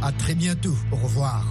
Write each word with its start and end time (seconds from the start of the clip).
À 0.00 0.12
très 0.12 0.34
bientôt. 0.34 0.74
Au 0.90 0.96
revoir. 0.96 1.44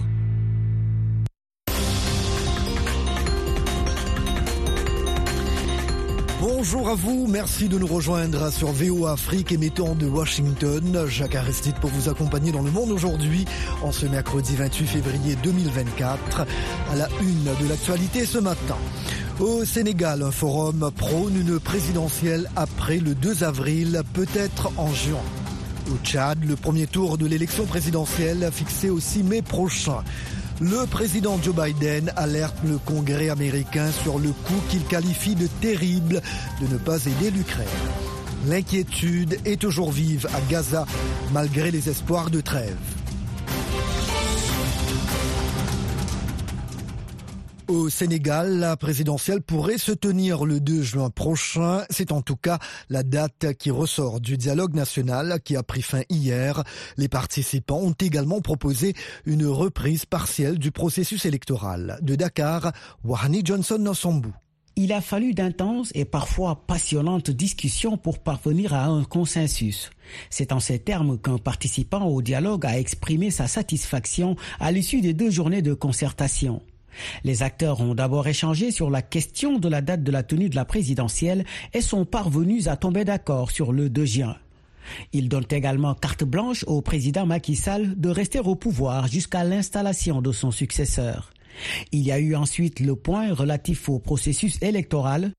Bonjour 6.40 6.88
à 6.88 6.94
vous, 6.96 7.28
merci 7.28 7.68
de 7.68 7.78
nous 7.78 7.86
rejoindre 7.86 8.50
sur 8.50 8.72
VO 8.72 9.06
Afrique 9.06 9.52
émettant 9.52 9.94
de 9.94 10.06
Washington. 10.06 11.06
Jacques 11.06 11.36
Aristide 11.36 11.76
pour 11.76 11.90
vous 11.90 12.08
accompagner 12.08 12.50
dans 12.50 12.62
le 12.62 12.72
monde 12.72 12.90
aujourd'hui 12.90 13.44
en 13.84 13.92
ce 13.92 14.06
mercredi 14.06 14.56
28 14.56 14.86
février 14.88 15.36
2024 15.40 16.44
à 16.90 16.96
la 16.96 17.08
une 17.20 17.44
de 17.44 17.68
l'actualité 17.68 18.26
ce 18.26 18.38
matin. 18.38 18.78
Au 19.38 19.64
Sénégal, 19.64 20.24
un 20.24 20.32
forum 20.32 20.90
prône 20.96 21.36
une 21.36 21.60
présidentielle 21.60 22.50
après 22.56 22.98
le 22.98 23.14
2 23.14 23.44
avril, 23.44 24.02
peut-être 24.12 24.72
en 24.76 24.92
juin. 24.92 25.22
Au 25.90 25.96
Tchad, 26.04 26.44
le 26.44 26.56
premier 26.56 26.86
tour 26.86 27.18
de 27.18 27.26
l'élection 27.26 27.66
présidentielle 27.66 28.48
fixé 28.52 28.90
au 28.90 29.00
6 29.00 29.22
mai 29.24 29.42
prochain. 29.42 30.02
Le 30.60 30.86
président 30.86 31.40
Joe 31.42 31.54
Biden 31.54 32.12
alerte 32.16 32.56
le 32.64 32.78
Congrès 32.78 33.30
américain 33.30 33.90
sur 33.90 34.18
le 34.18 34.28
coup 34.28 34.60
qu'il 34.70 34.84
qualifie 34.84 35.34
de 35.34 35.46
terrible 35.60 36.20
de 36.60 36.66
ne 36.72 36.78
pas 36.78 37.04
aider 37.04 37.30
l'Ukraine. 37.30 37.66
L'inquiétude 38.46 39.38
est 39.44 39.60
toujours 39.60 39.90
vive 39.90 40.26
à 40.34 40.40
Gaza 40.50 40.86
malgré 41.32 41.70
les 41.70 41.88
espoirs 41.88 42.30
de 42.30 42.40
trêve. 42.40 42.76
Au 47.72 47.88
Sénégal, 47.88 48.58
la 48.58 48.76
présidentielle 48.76 49.40
pourrait 49.40 49.78
se 49.78 49.92
tenir 49.92 50.44
le 50.44 50.60
2 50.60 50.82
juin 50.82 51.08
prochain. 51.08 51.84
C'est 51.88 52.12
en 52.12 52.20
tout 52.20 52.36
cas 52.36 52.58
la 52.90 53.02
date 53.02 53.54
qui 53.54 53.70
ressort 53.70 54.20
du 54.20 54.36
dialogue 54.36 54.74
national 54.74 55.40
qui 55.42 55.56
a 55.56 55.62
pris 55.62 55.80
fin 55.80 56.02
hier. 56.10 56.64
Les 56.98 57.08
participants 57.08 57.78
ont 57.78 57.94
également 57.98 58.42
proposé 58.42 58.92
une 59.24 59.46
reprise 59.46 60.04
partielle 60.04 60.58
du 60.58 60.70
processus 60.70 61.24
électoral. 61.24 61.98
De 62.02 62.14
Dakar, 62.14 62.72
Wahani 63.04 63.40
Johnson 63.42 63.78
Nosombu. 63.78 64.28
Il 64.76 64.92
a 64.92 65.00
fallu 65.00 65.32
d'intenses 65.32 65.92
et 65.94 66.04
parfois 66.04 66.66
passionnantes 66.66 67.30
discussions 67.30 67.96
pour 67.96 68.18
parvenir 68.18 68.74
à 68.74 68.84
un 68.84 69.02
consensus. 69.02 69.88
C'est 70.28 70.52
en 70.52 70.60
ces 70.60 70.78
termes 70.78 71.18
qu'un 71.18 71.38
participant 71.38 72.04
au 72.04 72.20
dialogue 72.20 72.66
a 72.66 72.78
exprimé 72.78 73.30
sa 73.30 73.46
satisfaction 73.46 74.36
à 74.60 74.72
l'issue 74.72 75.00
des 75.00 75.14
deux 75.14 75.30
journées 75.30 75.62
de 75.62 75.72
concertation. 75.72 76.60
Les 77.24 77.42
acteurs 77.42 77.80
ont 77.80 77.94
d'abord 77.94 78.26
échangé 78.26 78.70
sur 78.70 78.90
la 78.90 79.02
question 79.02 79.58
de 79.58 79.68
la 79.68 79.80
date 79.80 80.02
de 80.02 80.12
la 80.12 80.22
tenue 80.22 80.48
de 80.48 80.56
la 80.56 80.64
présidentielle 80.64 81.44
et 81.72 81.80
sont 81.80 82.04
parvenus 82.04 82.68
à 82.68 82.76
tomber 82.76 83.04
d'accord 83.04 83.50
sur 83.50 83.72
le 83.72 83.88
2 83.88 84.04
juin. 84.04 84.36
Ils 85.12 85.28
donnent 85.28 85.46
également 85.50 85.94
carte 85.94 86.24
blanche 86.24 86.64
au 86.66 86.80
président 86.82 87.26
Macky 87.26 87.56
Sall 87.56 87.94
de 87.98 88.08
rester 88.08 88.40
au 88.40 88.54
pouvoir 88.56 89.06
jusqu'à 89.06 89.44
l'installation 89.44 90.20
de 90.20 90.32
son 90.32 90.50
successeur. 90.50 91.32
Il 91.92 92.00
y 92.02 92.12
a 92.12 92.18
eu 92.18 92.34
ensuite 92.34 92.80
le 92.80 92.96
point 92.96 93.32
relatif 93.32 93.88
au 93.88 93.98
processus 93.98 94.58
électoral. 94.62 95.32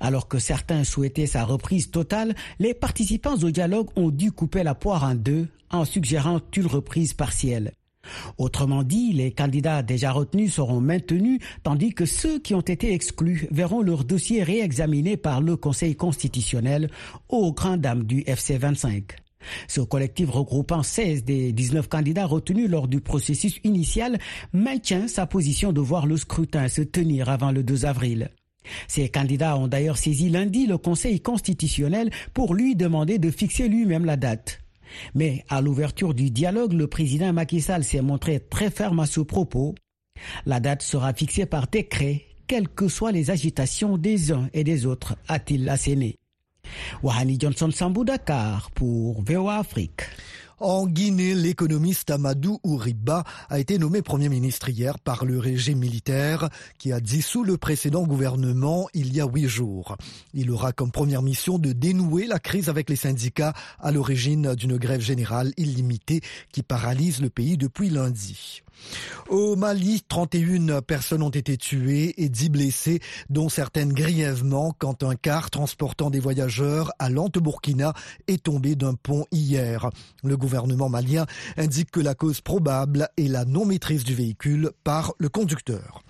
Alors 0.00 0.28
que 0.28 0.38
certains 0.38 0.84
souhaitaient 0.84 1.26
sa 1.26 1.44
reprise 1.44 1.90
totale, 1.90 2.34
les 2.58 2.74
participants 2.74 3.36
au 3.36 3.50
dialogue 3.50 3.88
ont 3.96 4.10
dû 4.10 4.32
couper 4.32 4.62
la 4.62 4.74
poire 4.74 5.04
en 5.04 5.14
deux 5.14 5.48
en 5.70 5.84
suggérant 5.84 6.40
une 6.56 6.66
reprise 6.66 7.14
partielle. 7.14 7.72
Autrement 8.38 8.82
dit, 8.82 9.12
les 9.12 9.32
candidats 9.32 9.82
déjà 9.82 10.12
retenus 10.12 10.54
seront 10.54 10.80
maintenus, 10.80 11.40
tandis 11.62 11.92
que 11.94 12.04
ceux 12.04 12.38
qui 12.38 12.54
ont 12.54 12.60
été 12.60 12.92
exclus 12.92 13.48
verront 13.50 13.82
leur 13.82 14.04
dossier 14.04 14.42
réexaminé 14.42 15.16
par 15.16 15.40
le 15.40 15.56
Conseil 15.56 15.96
constitutionnel 15.96 16.90
au 17.28 17.52
grand 17.52 17.76
dam 17.76 18.04
du 18.04 18.22
FC 18.26 18.58
25. 18.58 19.16
Ce 19.68 19.80
collectif 19.80 20.30
regroupant 20.30 20.82
16 20.82 21.24
des 21.24 21.52
19 21.52 21.88
candidats 21.88 22.26
retenus 22.26 22.70
lors 22.70 22.88
du 22.88 23.00
processus 23.00 23.58
initial 23.64 24.18
maintient 24.52 25.08
sa 25.08 25.26
position 25.26 25.72
de 25.72 25.80
voir 25.80 26.06
le 26.06 26.16
scrutin 26.16 26.68
se 26.68 26.82
tenir 26.82 27.28
avant 27.28 27.50
le 27.50 27.62
2 27.62 27.84
avril. 27.84 28.30
Ces 28.86 29.08
candidats 29.08 29.56
ont 29.56 29.66
d'ailleurs 29.66 29.98
saisi 29.98 30.28
lundi 30.28 30.66
le 30.66 30.78
Conseil 30.78 31.20
constitutionnel 31.20 32.10
pour 32.32 32.54
lui 32.54 32.76
demander 32.76 33.18
de 33.18 33.30
fixer 33.30 33.68
lui-même 33.68 34.04
la 34.04 34.16
date. 34.16 34.61
Mais 35.14 35.44
à 35.48 35.60
l'ouverture 35.60 36.14
du 36.14 36.30
dialogue, 36.30 36.72
le 36.72 36.86
président 36.86 37.32
Macky 37.32 37.60
Sall 37.60 37.84
s'est 37.84 38.02
montré 38.02 38.40
très 38.40 38.70
ferme 38.70 39.00
à 39.00 39.06
ce 39.06 39.20
propos. 39.20 39.74
La 40.46 40.60
date 40.60 40.82
sera 40.82 41.12
fixée 41.12 41.46
par 41.46 41.66
décret, 41.66 42.26
quelles 42.46 42.68
que 42.68 42.88
soient 42.88 43.12
les 43.12 43.30
agitations 43.30 43.96
des 43.98 44.32
uns 44.32 44.48
et 44.52 44.64
des 44.64 44.86
autres, 44.86 45.16
a-t-il 45.28 45.68
asséné. 45.68 46.16
Wahani 47.02 47.38
Johnson 47.40 47.70
Sambou 47.70 48.04
Dakar 48.04 48.70
pour 48.72 49.22
VOA 49.22 49.58
Afrique. 49.58 50.02
En 50.64 50.86
Guinée, 50.86 51.34
l'économiste 51.34 52.08
Amadou 52.12 52.60
Ouriba 52.62 53.24
a 53.50 53.58
été 53.58 53.78
nommé 53.78 54.00
Premier 54.00 54.28
ministre 54.28 54.68
hier 54.68 54.96
par 55.00 55.24
le 55.24 55.40
régime 55.40 55.80
militaire 55.80 56.50
qui 56.78 56.92
a 56.92 57.00
dissous 57.00 57.42
le 57.42 57.56
précédent 57.56 58.04
gouvernement 58.06 58.86
il 58.94 59.12
y 59.12 59.20
a 59.20 59.26
huit 59.26 59.48
jours. 59.48 59.96
Il 60.34 60.52
aura 60.52 60.72
comme 60.72 60.92
première 60.92 61.20
mission 61.20 61.58
de 61.58 61.72
dénouer 61.72 62.28
la 62.28 62.38
crise 62.38 62.68
avec 62.68 62.88
les 62.90 62.94
syndicats 62.94 63.54
à 63.80 63.90
l'origine 63.90 64.54
d'une 64.54 64.76
grève 64.76 65.00
générale 65.00 65.52
illimitée 65.56 66.20
qui 66.52 66.62
paralyse 66.62 67.20
le 67.20 67.28
pays 67.28 67.56
depuis 67.56 67.90
lundi. 67.90 68.62
Au 69.28 69.56
Mali, 69.56 70.02
31 70.06 70.82
personnes 70.82 71.22
ont 71.22 71.30
été 71.30 71.56
tuées 71.56 72.14
et 72.22 72.28
10 72.28 72.50
blessées, 72.50 73.00
dont 73.30 73.48
certaines 73.48 73.92
grièvement 73.92 74.74
quand 74.78 75.02
un 75.02 75.14
car 75.14 75.50
transportant 75.50 76.10
des 76.10 76.20
voyageurs 76.20 76.90
à 76.98 77.08
Lente 77.08 77.38
Burkina 77.38 77.94
est 78.26 78.42
tombé 78.42 78.74
d'un 78.74 78.94
pont 78.94 79.26
hier. 79.30 79.88
Le 80.22 80.36
gouvernement 80.36 80.88
malien 80.88 81.26
indique 81.56 81.90
que 81.90 82.00
la 82.00 82.14
cause 82.14 82.40
probable 82.40 83.08
est 83.16 83.28
la 83.28 83.44
non-maîtrise 83.44 84.04
du 84.04 84.14
véhicule 84.14 84.70
par 84.84 85.14
le 85.18 85.28
conducteur. 85.28 86.02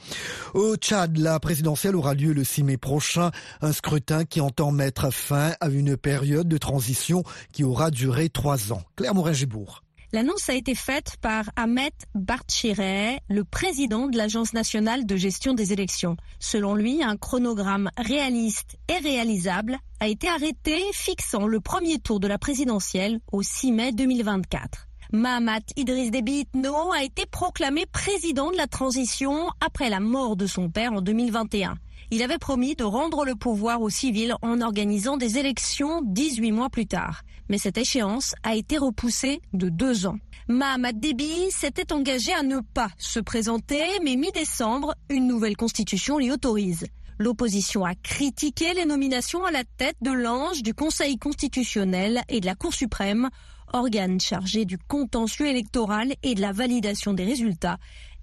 Au 0.54 0.76
Tchad, 0.76 1.16
la 1.18 1.38
présidentielle 1.40 1.96
aura 1.96 2.14
lieu 2.14 2.32
le 2.32 2.44
6 2.44 2.64
mai 2.64 2.76
prochain, 2.76 3.30
un 3.60 3.72
scrutin 3.72 4.24
qui 4.24 4.40
entend 4.40 4.72
mettre 4.72 5.12
fin 5.12 5.52
à 5.60 5.68
une 5.68 5.96
période 5.96 6.48
de 6.48 6.58
transition 6.58 7.22
qui 7.52 7.64
aura 7.64 7.90
duré 7.90 8.28
trois 8.28 8.72
ans. 8.72 8.82
Claire 8.96 9.14
Morin-Gibourg. 9.14 9.81
L'annonce 10.14 10.50
a 10.50 10.54
été 10.54 10.74
faite 10.74 11.16
par 11.22 11.48
Ahmet 11.56 11.90
Bartchireh, 12.14 13.20
le 13.30 13.44
président 13.44 14.08
de 14.08 14.18
l'Agence 14.18 14.52
nationale 14.52 15.06
de 15.06 15.16
gestion 15.16 15.54
des 15.54 15.72
élections. 15.72 16.18
Selon 16.38 16.74
lui, 16.74 17.02
un 17.02 17.16
chronogramme 17.16 17.90
réaliste 17.96 18.76
et 18.90 18.98
réalisable 18.98 19.78
a 20.00 20.08
été 20.08 20.28
arrêté 20.28 20.82
fixant 20.92 21.46
le 21.46 21.60
premier 21.60 21.98
tour 21.98 22.20
de 22.20 22.26
la 22.28 22.36
présidentielle 22.36 23.20
au 23.32 23.42
6 23.42 23.72
mai 23.72 23.92
2024. 23.92 24.86
Mahamat 25.14 25.60
Idriss 25.76 26.10
Déby 26.10 26.40
Itno 26.40 26.92
a 26.92 27.02
été 27.02 27.24
proclamé 27.24 27.86
président 27.86 28.50
de 28.50 28.56
la 28.58 28.66
transition 28.66 29.48
après 29.60 29.88
la 29.88 30.00
mort 30.00 30.36
de 30.36 30.46
son 30.46 30.68
père 30.68 30.92
en 30.92 31.00
2021. 31.00 31.78
Il 32.14 32.22
avait 32.22 32.36
promis 32.36 32.74
de 32.74 32.84
rendre 32.84 33.24
le 33.24 33.34
pouvoir 33.34 33.80
aux 33.80 33.88
civils 33.88 34.34
en 34.42 34.60
organisant 34.60 35.16
des 35.16 35.38
élections 35.38 36.02
18 36.04 36.52
mois 36.52 36.68
plus 36.68 36.86
tard. 36.86 37.22
Mais 37.48 37.56
cette 37.56 37.78
échéance 37.78 38.34
a 38.42 38.54
été 38.54 38.76
repoussée 38.76 39.40
de 39.54 39.70
deux 39.70 40.04
ans. 40.04 40.18
Mahamat 40.46 40.92
Déby 40.92 41.50
s'était 41.50 41.90
engagé 41.90 42.34
à 42.34 42.42
ne 42.42 42.60
pas 42.74 42.90
se 42.98 43.18
présenter, 43.18 43.82
mais 44.04 44.16
mi-décembre, 44.16 44.94
une 45.08 45.26
nouvelle 45.26 45.56
constitution 45.56 46.18
l'y 46.18 46.30
autorise. 46.30 46.84
L'opposition 47.18 47.86
a 47.86 47.94
critiqué 47.94 48.74
les 48.74 48.84
nominations 48.84 49.46
à 49.46 49.50
la 49.50 49.64
tête 49.64 49.96
de 50.02 50.12
l'ange 50.12 50.62
du 50.62 50.74
Conseil 50.74 51.16
constitutionnel 51.16 52.20
et 52.28 52.40
de 52.40 52.46
la 52.46 52.54
Cour 52.54 52.74
suprême, 52.74 53.30
organe 53.72 54.20
chargé 54.20 54.66
du 54.66 54.76
contentieux 54.76 55.46
électoral 55.46 56.12
et 56.22 56.34
de 56.34 56.42
la 56.42 56.52
validation 56.52 57.14
des 57.14 57.24
résultats, 57.24 57.78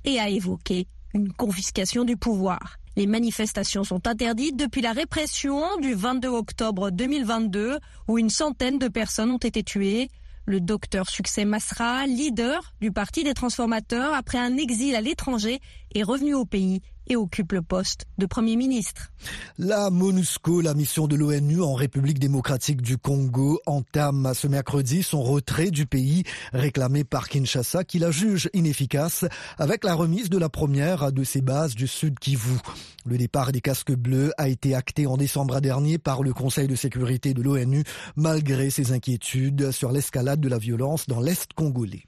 et 0.06 0.20
a 0.20 0.30
évoqué 0.30 0.86
une 1.16 1.34
confiscation 1.34 2.04
du 2.04 2.18
pouvoir. 2.18 2.79
Les 2.96 3.08
manifestations 3.08 3.84
sont 3.84 4.08
interdites 4.08 4.58
depuis 4.58 4.82
la 4.82 4.92
répression 4.92 5.62
du 5.78 5.94
22 5.94 6.28
octobre 6.28 6.92
2022 6.92 7.80
où 8.08 8.18
une 8.18 8.30
centaine 8.30 8.80
de 8.80 8.88
personnes 8.88 9.32
ont 9.32 9.38
été 9.38 9.64
tuées. 9.64 10.10
Le 10.46 10.60
docteur 10.60 11.10
Succès 11.10 11.46
Masra, 11.46 12.08
leader 12.08 12.74
du 12.82 12.92
Parti 12.92 13.24
des 13.24 13.34
transformateurs 13.34 14.14
après 14.14 14.40
un 14.40 14.58
exil 14.58 14.96
à 14.96 15.02
l'étranger, 15.02 15.60
est 15.94 16.04
revenu 16.04 16.34
au 16.34 16.46
pays 16.46 16.82
et 17.10 17.16
occupe 17.16 17.52
le 17.54 17.64
poste 17.64 18.06
de 18.20 18.26
Premier 18.28 18.56
ministre. 18.56 19.12
La 19.58 19.90
MONUSCO, 19.90 20.62
la 20.62 20.76
mission 20.76 21.08
de 21.08 21.16
l'ONU 21.16 21.62
en 21.62 21.74
République 21.74 22.20
démocratique 22.20 22.82
du 22.82 22.98
Congo, 22.98 23.60
entame 23.66 24.32
ce 24.36 24.48
mercredi 24.48 25.02
son 25.02 25.24
retrait 25.24 25.72
du 25.72 25.88
pays 25.88 26.24
réclamé 26.54 27.04
par 27.04 27.28
Kinshasa 27.28 27.84
qui 27.84 27.98
la 27.98 28.12
juge 28.12 28.50
inefficace 28.54 29.26
avec 29.58 29.84
la 29.84 29.96
remise 29.96 30.30
de 30.30 30.38
la 30.38 30.50
première 30.50 31.12
de 31.12 31.24
ses 31.24 31.42
bases 31.42 31.76
du 31.76 31.88
Sud 31.88 32.20
Kivu. 32.20 32.58
Le 33.06 33.18
départ 33.18 33.52
des 33.52 33.62
casques 33.62 33.94
bleus 33.96 34.32
a 34.38 34.48
été 34.48 34.76
acté 34.76 35.08
en 35.08 35.18
décembre 35.18 35.60
dernier 35.62 35.98
par 35.98 36.22
le 36.22 36.34
Conseil 36.34 36.68
de 36.68 36.76
sécurité 36.76 37.34
de 37.34 37.42
l'ONU 37.42 37.84
malgré 38.16 38.70
ses 38.70 38.92
inquiétudes 38.92 39.72
sur 39.72 39.92
l'escalade 39.92 40.40
de 40.40 40.50
la 40.50 40.58
violence 40.58 41.08
dans 41.08 41.20
l'Est 41.20 41.54
congolais. 41.54 42.04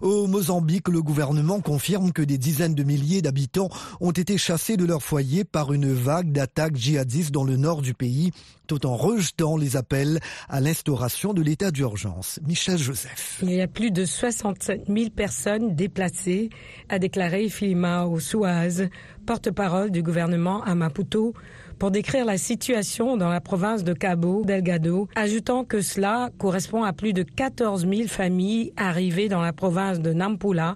Au 0.00 0.26
Mozambique, 0.26 0.88
le 0.88 1.02
gouvernement 1.02 1.60
confirme 1.60 2.12
que 2.12 2.22
des 2.22 2.38
dizaines 2.38 2.74
de 2.74 2.84
milliers 2.84 3.22
d'habitants 3.22 3.68
ont 4.00 4.12
été 4.12 4.29
été 4.30 4.38
chassés 4.38 4.76
de 4.76 4.84
leur 4.84 5.02
foyer 5.02 5.42
par 5.42 5.72
une 5.72 5.92
vague 5.92 6.30
d'attaques 6.30 6.76
djihadistes 6.76 7.32
dans 7.32 7.42
le 7.42 7.56
nord 7.56 7.82
du 7.82 7.94
pays, 7.94 8.30
tout 8.68 8.86
en 8.86 8.94
rejetant 8.94 9.56
les 9.56 9.76
appels 9.76 10.20
à 10.48 10.60
l'instauration 10.60 11.34
de 11.34 11.42
l'état 11.42 11.72
d'urgence. 11.72 12.38
Michel 12.46 12.78
Joseph. 12.78 13.40
Il 13.42 13.50
y 13.50 13.60
a 13.60 13.66
plus 13.66 13.90
de 13.90 14.04
67 14.04 14.84
000 14.86 15.10
personnes 15.10 15.74
déplacées, 15.74 16.48
a 16.88 17.00
déclaré 17.00 17.48
Filima 17.48 18.06
Souaz, 18.20 18.88
porte-parole 19.26 19.90
du 19.90 20.00
gouvernement 20.00 20.62
à 20.62 20.76
Maputo, 20.76 21.34
pour 21.80 21.90
décrire 21.90 22.24
la 22.24 22.38
situation 22.38 23.16
dans 23.16 23.30
la 23.30 23.40
province 23.40 23.82
de 23.82 23.94
Cabo 23.94 24.44
Delgado, 24.44 25.08
ajoutant 25.16 25.64
que 25.64 25.80
cela 25.80 26.30
correspond 26.38 26.84
à 26.84 26.92
plus 26.92 27.12
de 27.12 27.24
14 27.24 27.84
000 27.84 28.06
familles 28.06 28.72
arrivées 28.76 29.28
dans 29.28 29.42
la 29.42 29.52
province 29.52 29.98
de 29.98 30.12
Nampula 30.12 30.74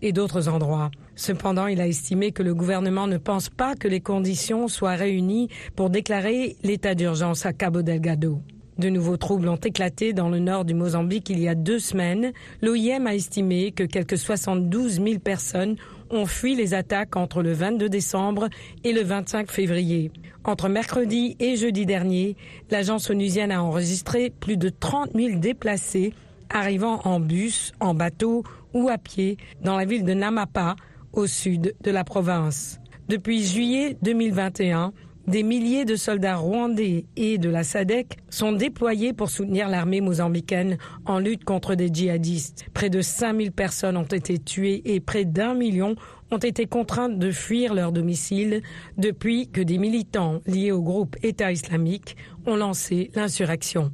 et 0.00 0.12
d'autres 0.12 0.48
endroits. 0.48 0.90
Cependant, 1.16 1.66
il 1.66 1.80
a 1.80 1.88
estimé 1.88 2.30
que 2.30 2.42
le 2.42 2.54
gouvernement 2.54 3.06
ne 3.06 3.16
pense 3.16 3.48
pas 3.48 3.74
que 3.74 3.88
les 3.88 4.00
conditions 4.00 4.68
soient 4.68 4.94
réunies 4.94 5.48
pour 5.74 5.88
déclarer 5.88 6.56
l'état 6.62 6.94
d'urgence 6.94 7.46
à 7.46 7.54
Cabo 7.54 7.82
Delgado. 7.82 8.40
De 8.78 8.90
nouveaux 8.90 9.16
troubles 9.16 9.48
ont 9.48 9.56
éclaté 9.56 10.12
dans 10.12 10.28
le 10.28 10.38
nord 10.38 10.66
du 10.66 10.74
Mozambique 10.74 11.30
il 11.30 11.40
y 11.40 11.48
a 11.48 11.54
deux 11.54 11.78
semaines. 11.78 12.32
L'OIM 12.60 13.06
a 13.06 13.14
estimé 13.14 13.72
que 13.72 13.84
quelques 13.84 14.18
72 14.18 15.00
000 15.02 15.18
personnes 15.18 15.76
ont 16.10 16.26
fui 16.26 16.54
les 16.54 16.74
attaques 16.74 17.16
entre 17.16 17.42
le 17.42 17.52
22 17.52 17.88
décembre 17.88 18.50
et 18.84 18.92
le 18.92 19.02
25 19.02 19.50
février. 19.50 20.10
Entre 20.44 20.68
mercredi 20.68 21.36
et 21.40 21.56
jeudi 21.56 21.86
dernier, 21.86 22.36
l'agence 22.70 23.08
onusienne 23.08 23.50
a 23.50 23.62
enregistré 23.62 24.30
plus 24.38 24.58
de 24.58 24.68
30 24.68 25.12
000 25.14 25.38
déplacés 25.38 26.12
arrivant 26.50 27.00
en 27.04 27.18
bus, 27.18 27.72
en 27.80 27.94
bateau 27.94 28.44
ou 28.74 28.90
à 28.90 28.98
pied 28.98 29.38
dans 29.62 29.76
la 29.76 29.86
ville 29.86 30.04
de 30.04 30.12
Namapa, 30.12 30.76
au 31.12 31.26
sud 31.26 31.74
de 31.82 31.90
la 31.90 32.04
province. 32.04 32.80
Depuis 33.08 33.44
juillet 33.44 33.96
2021, 34.02 34.92
des 35.26 35.42
milliers 35.42 35.84
de 35.84 35.96
soldats 35.96 36.36
rwandais 36.36 37.06
et 37.16 37.38
de 37.38 37.48
la 37.48 37.64
SADEC 37.64 38.18
sont 38.30 38.52
déployés 38.52 39.12
pour 39.12 39.28
soutenir 39.28 39.68
l'armée 39.68 40.00
mozambicaine 40.00 40.78
en 41.04 41.18
lutte 41.18 41.44
contre 41.44 41.74
des 41.74 41.88
djihadistes. 41.92 42.66
Près 42.72 42.90
de 42.90 43.00
5000 43.00 43.50
personnes 43.50 43.96
ont 43.96 44.04
été 44.04 44.38
tuées 44.38 44.82
et 44.84 45.00
près 45.00 45.24
d'un 45.24 45.54
million 45.54 45.96
ont 46.30 46.38
été 46.38 46.66
contraintes 46.66 47.18
de 47.18 47.30
fuir 47.30 47.74
leur 47.74 47.92
domicile 47.92 48.62
depuis 48.98 49.48
que 49.48 49.60
des 49.60 49.78
militants 49.78 50.40
liés 50.46 50.72
au 50.72 50.82
groupe 50.82 51.16
État 51.22 51.50
islamique 51.50 52.16
ont 52.46 52.56
lancé 52.56 53.10
l'insurrection. 53.14 53.90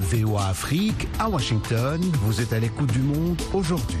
VOA 0.00 0.48
Afrique 0.48 1.08
à 1.18 1.28
Washington, 1.28 2.00
vous 2.22 2.40
êtes 2.40 2.52
à 2.52 2.60
l'écoute 2.60 2.92
du 2.92 3.00
monde 3.00 3.40
aujourd'hui. 3.52 3.98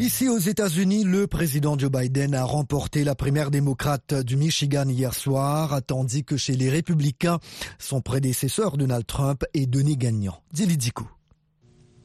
Ici 0.00 0.30
aux 0.30 0.38
États-Unis, 0.38 1.04
le 1.04 1.26
président 1.26 1.78
Joe 1.78 1.90
Biden 1.90 2.34
a 2.34 2.42
remporté 2.42 3.04
la 3.04 3.14
primaire 3.14 3.50
démocrate 3.50 4.14
du 4.14 4.38
Michigan 4.38 4.88
hier 4.88 5.12
soir, 5.12 5.82
tandis 5.86 6.24
que 6.24 6.38
chez 6.38 6.54
les 6.54 6.70
républicains, 6.70 7.38
son 7.78 8.00
prédécesseur 8.00 8.78
Donald 8.78 9.04
Trump 9.04 9.44
est 9.52 9.66
donné 9.66 9.98
gagnant. 9.98 10.40
Dilidico. 10.54 11.06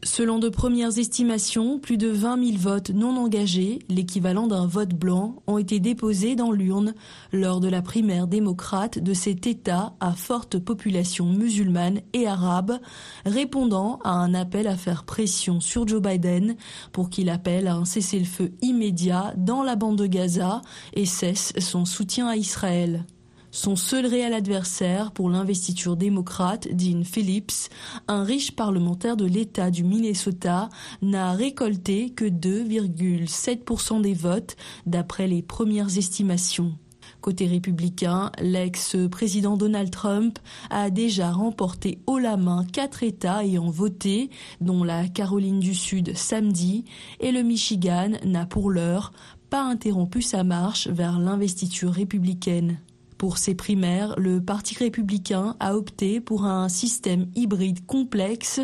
Selon 0.06 0.38
de 0.38 0.50
premières 0.50 1.00
estimations, 1.00 1.80
plus 1.80 1.98
de 1.98 2.10
20 2.10 2.52
000 2.52 2.57
votes 2.60 2.92
non 2.92 3.18
engagés, 3.18 3.80
l'équivalent 3.90 4.46
d'un 4.46 4.68
vote 4.68 4.94
blanc, 4.94 5.42
ont 5.48 5.57
été 5.57 5.80
déposés 5.80 6.36
dans 6.36 6.52
l'urne 6.52 6.94
lors 7.34 7.60
de 7.60 7.68
la 7.68 7.81
primaire 7.81 8.28
démocrate 8.28 9.00
de 9.00 9.16
cet 9.16 9.48
État 9.48 9.96
à 10.00 10.12
forte 10.12 10.60
population 10.60 11.25
musulmane 11.25 12.02
et 12.13 12.28
arabe, 12.28 12.78
répondant 13.25 13.98
à 14.04 14.12
un 14.12 14.36
appel 14.36 14.68
à 14.68 14.78
faire 14.78 15.06
pression 15.06 15.60
sur 15.60 15.88
Joe 15.88 16.04
Biden 16.04 16.56
pour 16.92 17.10
qu'il 17.10 17.28
appelle 17.28 17.68
à 17.68 17.74
un 17.74 17.86
cessez-le-feu 17.86 18.51
immédiat 18.62 19.34
dans 19.38 19.63
la 19.63 19.75
bande 19.75 19.98
de 19.98 20.06
Gaza 20.06 20.62
et 20.94 21.08
cesse 21.08 21.51
son 21.58 21.84
soutien 21.84 22.28
à 22.28 22.36
Israël. 22.36 23.08
Son 23.56 23.78
seul 23.78 24.06
réel 24.06 24.34
adversaire 24.34 25.13
pour 25.13 25.30
l'investiture 25.30 25.96
démocrate, 25.96 26.68
Dean 26.74 27.06
Phillips, 27.06 27.69
un 28.10 28.25
riche 28.25 28.54
parlementaire 28.54 29.16
de 29.16 29.24
l'État 29.24 29.72
du 29.72 29.86
Minnesota, 29.86 30.68
n'a 31.02 31.31
récolté 31.31 32.10
que 32.10 32.25
2,7% 32.25 34.02
des 34.02 34.13
votes 34.13 34.57
d'après 34.86 35.28
les 35.28 35.42
premières 35.42 35.98
estimations. 35.98 36.74
Côté 37.22 37.48
républicain, 37.48 38.30
l'ex-président 38.42 39.56
Donald 39.56 39.90
Trump 39.90 40.38
a 40.69 40.90
déjà 40.90 41.31
remporté 41.31 42.00
haut 42.08 42.19
la 42.19 42.36
main 42.36 42.66
quatre 42.66 43.04
États 43.04 43.46
ayant 43.46 43.69
voté, 43.69 44.31
dont 44.60 44.84
la 44.84 45.08
Caroline 45.08 45.62
du 45.62 45.75
Sud 45.75 46.18
samedi, 46.18 46.84
et 47.22 47.31
le 47.31 47.42
Michigan 47.42 48.12
n'a 48.25 48.46
pour 48.46 48.69
l'heure 48.69 49.13
pas 49.50 49.63
interrompu 49.63 50.22
sa 50.22 50.44
marche 50.44 50.88
vers 50.88 51.19
l'investiture 51.19 51.94
républicaine. 51.94 52.80
Pour 53.17 53.38
ces 53.38 53.56
primaires, 53.56 54.13
le 54.17 54.41
Parti 54.41 54.75
républicain 54.75 55.56
a 55.59 55.75
opté 55.75 56.19
pour 56.19 56.45
un 56.45 56.67
système 56.67 57.27
hybride 57.35 57.85
complexe 57.85 58.59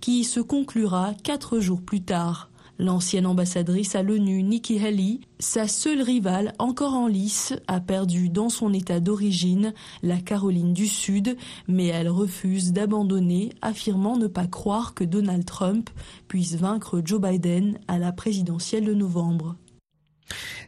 qui 0.00 0.22
se 0.22 0.40
conclura 0.40 1.12
quatre 1.24 1.58
jours 1.58 1.82
plus 1.82 2.02
tard. 2.02 2.50
L'ancienne 2.78 3.26
ambassadrice 3.26 3.96
à 3.96 4.02
l'ONU, 4.02 4.42
Nikki 4.42 4.78
Haley, 4.78 5.20
sa 5.38 5.66
seule 5.66 6.02
rivale 6.02 6.52
encore 6.58 6.92
en 6.92 7.06
lice, 7.06 7.54
a 7.68 7.80
perdu 7.80 8.28
dans 8.28 8.50
son 8.50 8.74
état 8.74 9.00
d'origine 9.00 9.72
la 10.02 10.18
Caroline 10.18 10.74
du 10.74 10.86
Sud, 10.86 11.38
mais 11.68 11.86
elle 11.86 12.10
refuse 12.10 12.72
d'abandonner, 12.72 13.50
affirmant 13.62 14.18
ne 14.18 14.26
pas 14.26 14.46
croire 14.46 14.92
que 14.92 15.04
Donald 15.04 15.46
Trump 15.46 15.88
puisse 16.28 16.56
vaincre 16.56 17.00
Joe 17.02 17.20
Biden 17.20 17.78
à 17.88 17.98
la 17.98 18.12
présidentielle 18.12 18.84
de 18.84 18.94
novembre. 18.94 19.56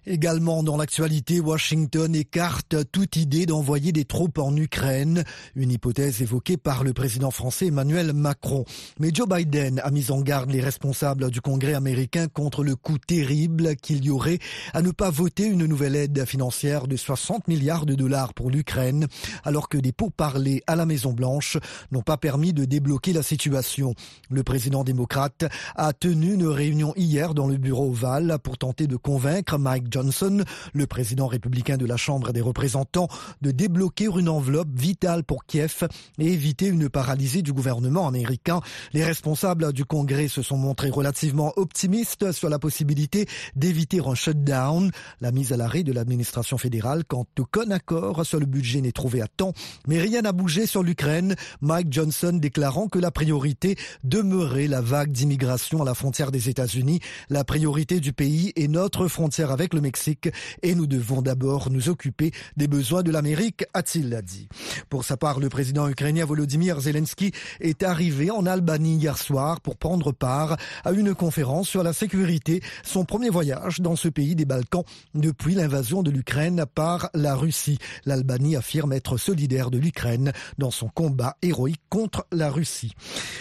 Également 0.07 0.63
dans 0.63 0.77
l'actualité, 0.77 1.41
Washington 1.41 2.15
écarte 2.15 2.77
toute 2.93 3.17
idée 3.17 3.47
d'envoyer 3.47 3.93
des 3.93 4.05
troupes 4.05 4.39
en 4.39 4.57
Ukraine, 4.57 5.25
une 5.55 5.71
hypothèse 5.71 6.23
évoquée 6.23 6.57
par 6.57 6.85
le 6.85 6.93
président 6.93 7.31
français 7.31 7.67
Emmanuel 7.67 8.13
Macron. 8.13 8.65
Mais 9.01 9.11
Joe 9.13 9.29
Biden 9.29 9.81
a 9.85 9.91
mis 9.91 10.11
en 10.11 10.21
garde 10.21 10.51
les 10.51 10.61
responsables 10.61 11.31
du 11.31 11.41
Congrès 11.41 11.75
américain 11.75 12.27
contre 12.29 12.65
le 12.65 12.77
coût 12.77 12.99
terrible 12.99 13.77
qu'il 13.77 14.05
y 14.05 14.11
aurait 14.11 14.39
à 14.73 14.83
ne 14.83 14.91
pas 14.91 15.11
voter 15.11 15.45
une 15.45 15.67
nouvelle 15.67 15.97
aide 15.97 16.25
financière 16.25 16.87
de 16.87 16.97
60 16.97 17.49
milliards 17.49 17.87
de 17.87 17.95
dollars 17.95 18.35
pour 18.35 18.51
l'Ukraine, 18.51 19.07
alors 19.45 19.69
que 19.69 19.79
des 19.79 19.93
pourparlers 19.93 20.63
à 20.67 20.77
la 20.77 20.87
Maison-Blanche 20.87 21.59
n'ont 21.91 22.03
pas 22.03 22.17
permis 22.17 22.53
de 22.53 22.65
débloquer 22.65 23.13
la 23.13 23.23
situation. 23.23 23.95
Le 24.31 24.43
président 24.43 24.85
démocrate 24.85 25.45
a 25.75 25.93
tenu 25.93 26.35
une 26.35 26.47
réunion 26.47 26.93
hier 26.97 27.35
dans 27.35 27.47
le 27.47 27.57
bureau 27.57 27.91
ovale 27.91 28.39
pour 28.43 28.59
tenter 28.59 28.87
de 28.87 28.97
convaincre 28.97 29.48
Mike 29.57 29.87
Johnson, 29.91 30.45
le 30.75 30.87
président 30.87 31.27
républicain 31.27 31.77
de 31.77 31.87
la 31.87 31.97
Chambre 31.97 32.33
des 32.33 32.41
représentants, 32.41 33.09
de 33.41 33.51
débloquer 33.51 34.07
une 34.07 34.29
enveloppe 34.29 34.69
vitale 34.75 35.25
pour 35.25 35.47
Kiev 35.47 35.89
et 36.19 36.27
éviter 36.27 36.67
une 36.67 36.89
paralysie 36.89 37.43
du 37.43 37.53
gouvernement 37.53 38.07
américain. 38.09 38.61
Les 38.93 39.05
responsables 39.05 39.73
du 39.73 39.85
Congrès 39.85 40.29
se 40.29 40.43
sont 40.43 40.57
montrés 40.57 40.91
relativement 40.91 41.53
optimistes 41.57 42.33
sur 42.33 42.49
la 42.49 42.59
possibilité 42.59 43.27
d'éviter 43.55 44.01
un 44.05 44.15
shutdown, 44.15 44.91
la 45.21 45.31
mise 45.31 45.53
à 45.53 45.57
l'arrêt 45.57 45.85
de 45.85 45.93
l'administration 45.93 46.59
fédérale 46.59 47.05
quand 47.07 47.27
aucun 47.39 47.71
accord 47.71 48.27
sur 48.27 48.41
le 48.41 48.47
budget 48.47 48.81
n'est 48.81 48.93
trouvé 48.93 49.23
à 49.23 49.29
temps. 49.29 49.53
Mais 49.87 50.01
rien 50.01 50.23
n'a 50.23 50.33
bougé 50.33 50.67
sur 50.67 50.83
l'Ukraine, 50.83 51.37
Mike 51.61 51.93
Johnson 51.93 52.33
déclarant 52.35 52.89
que 52.89 52.99
la 52.99 53.11
priorité 53.11 53.77
demeurait 54.03 54.67
la 54.67 54.81
vague 54.81 55.13
d'immigration 55.13 55.83
à 55.83 55.85
la 55.85 55.95
frontière 55.95 56.33
des 56.33 56.49
États-Unis. 56.49 57.01
La 57.29 57.45
priorité 57.45 58.01
du 58.01 58.13
pays 58.13 58.53
est 58.57 58.69
notre 58.69 59.07
frontière 59.09 59.38
avec 59.45 59.75
le 59.75 59.81
Mexique 59.81 60.29
et 60.63 60.75
nous 60.75 60.87
devons 60.87 61.23
d'abord 61.23 61.71
nous 61.71 61.89
occuper 61.89 62.33
des 62.57 62.69
besoins 62.69 63.03
de 63.03 63.11
l'Amérique, 63.11 63.65
a-t-il 63.75 64.21
dit. 64.25 64.49
Pour 64.89 65.05
sa 65.05 65.17
part, 65.17 65.41
le 65.41 65.49
président 65.49 65.89
ukrainien 65.89 66.25
Volodymyr 66.25 66.81
Zelensky 66.81 67.33
est 67.61 67.83
arrivé 67.83 68.31
en 68.31 68.47
Albanie 68.47 68.97
hier 68.97 69.19
soir 69.19 69.61
pour 69.61 69.77
prendre 69.77 70.13
part 70.13 70.57
à 70.85 70.93
une 70.93 71.15
conférence 71.15 71.69
sur 71.69 71.83
la 71.83 71.93
sécurité, 71.93 72.63
son 72.83 73.05
premier 73.05 73.31
voyage 73.31 73.81
dans 73.81 73.97
ce 73.97 74.09
pays 74.09 74.35
des 74.35 74.45
Balkans 74.45 74.85
depuis 75.15 75.55
l'invasion 75.55 76.03
de 76.03 76.11
l'Ukraine 76.11 76.65
par 76.75 77.11
la 77.15 77.35
Russie. 77.35 77.79
L'Albanie 78.05 78.57
affirme 78.57 78.93
être 78.93 79.17
solidaire 79.17 79.71
de 79.71 79.79
l'Ukraine 79.79 80.33
dans 80.59 80.71
son 80.71 80.89
combat 80.89 81.37
héroïque 81.43 81.83
contre 81.89 82.27
la 82.33 82.51
Russie. 82.51 82.93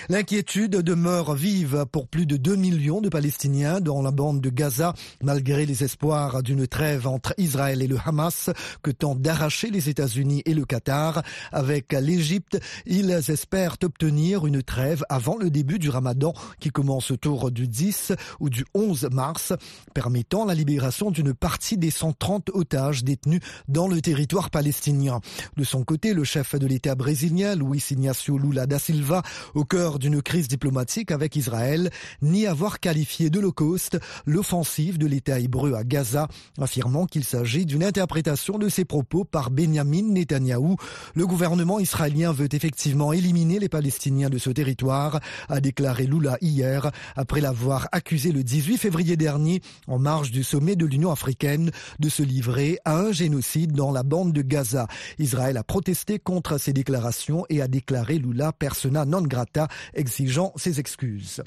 L'inquiétude 0.09 0.71
demeure 0.71 1.33
vive 1.33 1.85
pour 1.91 2.07
plus 2.07 2.25
de 2.25 2.37
2 2.37 2.55
millions 2.55 3.01
de 3.01 3.09
Palestiniens 3.09 3.79
dans 3.79 4.01
la 4.01 4.11
bande 4.11 4.41
de 4.41 4.49
Gaza 4.49 4.93
malgré 5.21 5.65
les 5.65 5.83
l'espoir 5.87 6.43
d'une 6.43 6.67
trêve 6.67 7.07
entre 7.07 7.33
Israël 7.37 7.81
et 7.81 7.87
le 7.87 7.97
Hamas 8.03 8.49
que 8.83 8.91
tentent 8.91 9.21
d'arracher 9.21 9.71
les 9.71 9.87
États-Unis 9.87 10.41
et 10.45 10.53
le 10.53 10.65
Qatar. 10.65 11.23
Avec 11.53 11.93
l'Égypte, 11.93 12.59
ils 12.85 13.09
espèrent 13.09 13.77
obtenir 13.81 14.45
une 14.45 14.61
trêve 14.61 15.05
avant 15.07 15.37
le 15.37 15.49
début 15.49 15.79
du 15.79 15.89
ramadan 15.89 16.33
qui 16.59 16.71
commence 16.71 17.09
autour 17.09 17.51
du 17.51 17.69
10 17.69 18.11
ou 18.41 18.49
du 18.49 18.65
11 18.73 19.07
mars, 19.13 19.53
permettant 19.93 20.43
la 20.43 20.55
libération 20.55 21.09
d'une 21.09 21.33
partie 21.33 21.77
des 21.77 21.89
130 21.89 22.49
otages 22.53 23.05
détenus 23.05 23.39
dans 23.69 23.87
le 23.87 24.01
territoire 24.01 24.49
palestinien. 24.49 25.21
De 25.55 25.63
son 25.63 25.85
côté, 25.85 26.13
le 26.13 26.25
chef 26.25 26.55
de 26.55 26.67
l'État 26.67 26.95
brésilien, 26.95 27.55
Luis 27.55 27.85
Ignacio 27.91 28.37
Lula 28.37 28.65
da 28.65 28.77
Silva, 28.77 29.21
au 29.55 29.63
cœur 29.63 29.99
d'une 29.99 30.21
crise 30.21 30.49
diplomatique 30.49 31.11
avec 31.11 31.37
Israël, 31.37 31.91
nie 32.21 32.45
avoir 32.45 32.81
qualifié 32.81 33.29
d'Holocauste 33.29 33.99
l'offensive 34.25 34.97
de 34.97 35.07
l'État 35.07 35.39
hébreu 35.39 35.76
Gaza, 35.83 36.27
affirmant 36.59 37.05
qu'il 37.05 37.23
s'agit 37.23 37.65
d'une 37.65 37.83
interprétation 37.83 38.57
de 38.57 38.69
ses 38.69 38.85
propos 38.85 39.23
par 39.23 39.51
Benjamin 39.51 40.03
Netanyahou. 40.03 40.77
Le 41.15 41.27
gouvernement 41.27 41.79
israélien 41.79 42.31
veut 42.31 42.49
effectivement 42.51 43.13
éliminer 43.13 43.59
les 43.59 43.69
Palestiniens 43.69 44.29
de 44.29 44.37
ce 44.37 44.49
territoire, 44.49 45.19
a 45.49 45.61
déclaré 45.61 46.05
Lula 46.05 46.37
hier, 46.41 46.91
après 47.15 47.41
l'avoir 47.41 47.87
accusé 47.91 48.31
le 48.31 48.43
18 48.43 48.77
février 48.77 49.17
dernier, 49.17 49.61
en 49.87 49.99
marge 49.99 50.31
du 50.31 50.43
sommet 50.43 50.75
de 50.75 50.85
l'Union 50.85 51.11
africaine, 51.11 51.71
de 51.99 52.09
se 52.09 52.23
livrer 52.23 52.79
à 52.85 52.97
un 52.97 53.11
génocide 53.11 53.73
dans 53.73 53.91
la 53.91 54.03
bande 54.03 54.33
de 54.33 54.41
Gaza. 54.41 54.87
Israël 55.19 55.57
a 55.57 55.63
protesté 55.63 56.19
contre 56.19 56.57
ces 56.57 56.73
déclarations 56.73 57.45
et 57.49 57.61
a 57.61 57.67
déclaré 57.67 58.17
Lula 58.17 58.51
persona 58.51 59.05
non 59.05 59.21
grata, 59.21 59.67
exigeant 59.93 60.53
ses 60.55 60.79
excuses. 60.79 61.43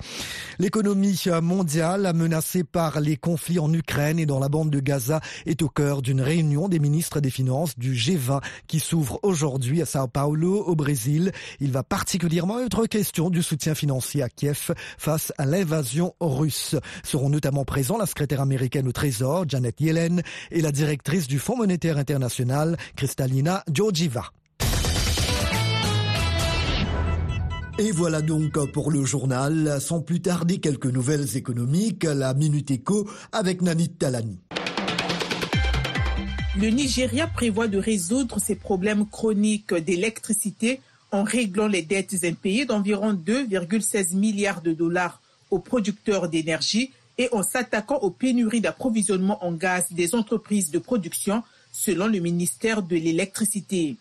L'économie 0.58 1.10
mondiale, 1.42 2.12
menacée 2.14 2.64
par 2.64 3.00
les 3.00 3.16
conflits 3.16 3.58
en 3.58 3.72
Ukraine 3.72 4.19
dans 4.26 4.38
la 4.38 4.48
bande 4.48 4.70
de 4.70 4.80
Gaza, 4.80 5.20
est 5.46 5.62
au 5.62 5.68
cœur 5.68 6.02
d'une 6.02 6.20
réunion 6.20 6.68
des 6.68 6.78
ministres 6.78 7.20
des 7.20 7.30
Finances 7.30 7.78
du 7.78 7.94
G20 7.94 8.40
qui 8.66 8.80
s'ouvre 8.80 9.18
aujourd'hui 9.22 9.82
à 9.82 9.86
Sao 9.86 10.08
Paulo, 10.08 10.64
au 10.64 10.74
Brésil. 10.74 11.32
Il 11.60 11.72
va 11.72 11.82
particulièrement 11.82 12.60
être 12.60 12.86
question 12.86 13.30
du 13.30 13.42
soutien 13.42 13.74
financier 13.74 14.22
à 14.22 14.28
Kiev 14.28 14.72
face 14.98 15.32
à 15.38 15.46
l'invasion 15.46 16.14
russe. 16.20 16.76
Seront 17.04 17.30
notamment 17.30 17.64
présents 17.64 17.98
la 17.98 18.06
secrétaire 18.06 18.40
américaine 18.40 18.88
au 18.88 18.92
Trésor, 18.92 19.44
Janet 19.48 19.80
Yellen, 19.80 20.22
et 20.50 20.60
la 20.60 20.72
directrice 20.72 21.26
du 21.26 21.38
Fonds 21.38 21.56
monétaire 21.56 21.98
international, 21.98 22.76
Kristalina 22.96 23.64
Georgieva. 23.72 24.30
Et 27.80 27.92
voilà 27.92 28.20
donc 28.20 28.58
pour 28.72 28.90
le 28.90 29.06
journal, 29.06 29.80
sans 29.80 30.02
plus 30.02 30.20
tarder 30.20 30.58
quelques 30.58 30.84
nouvelles 30.84 31.38
économiques, 31.38 32.04
la 32.04 32.34
Minute 32.34 32.70
Éco 32.70 33.08
avec 33.32 33.62
Nanit 33.62 33.88
Talani. 33.88 34.38
Le 36.58 36.68
Nigeria 36.68 37.26
prévoit 37.26 37.68
de 37.68 37.78
résoudre 37.78 38.38
ses 38.38 38.54
problèmes 38.54 39.06
chroniques 39.06 39.72
d'électricité 39.72 40.82
en 41.10 41.22
réglant 41.22 41.68
les 41.68 41.80
dettes 41.80 42.22
impayées 42.22 42.66
d'environ 42.66 43.14
2,16 43.14 44.14
milliards 44.14 44.60
de 44.60 44.74
dollars 44.74 45.22
aux 45.50 45.58
producteurs 45.58 46.28
d'énergie 46.28 46.90
et 47.16 47.30
en 47.32 47.42
s'attaquant 47.42 47.96
aux 48.00 48.10
pénuries 48.10 48.60
d'approvisionnement 48.60 49.42
en 49.42 49.52
gaz 49.52 49.86
des 49.90 50.14
entreprises 50.14 50.70
de 50.70 50.78
production, 50.78 51.42
selon 51.72 52.08
le 52.08 52.18
ministère 52.18 52.82
de 52.82 52.96
l'Électricité. 52.96 53.96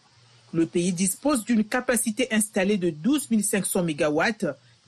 Le 0.54 0.66
pays 0.66 0.94
dispose 0.94 1.46
d'une 1.46 1.64
capacité 1.64 2.28
installée 2.32 2.78
de 2.78 2.90
12 2.90 3.30
500 3.42 3.84
MW, 3.84 4.22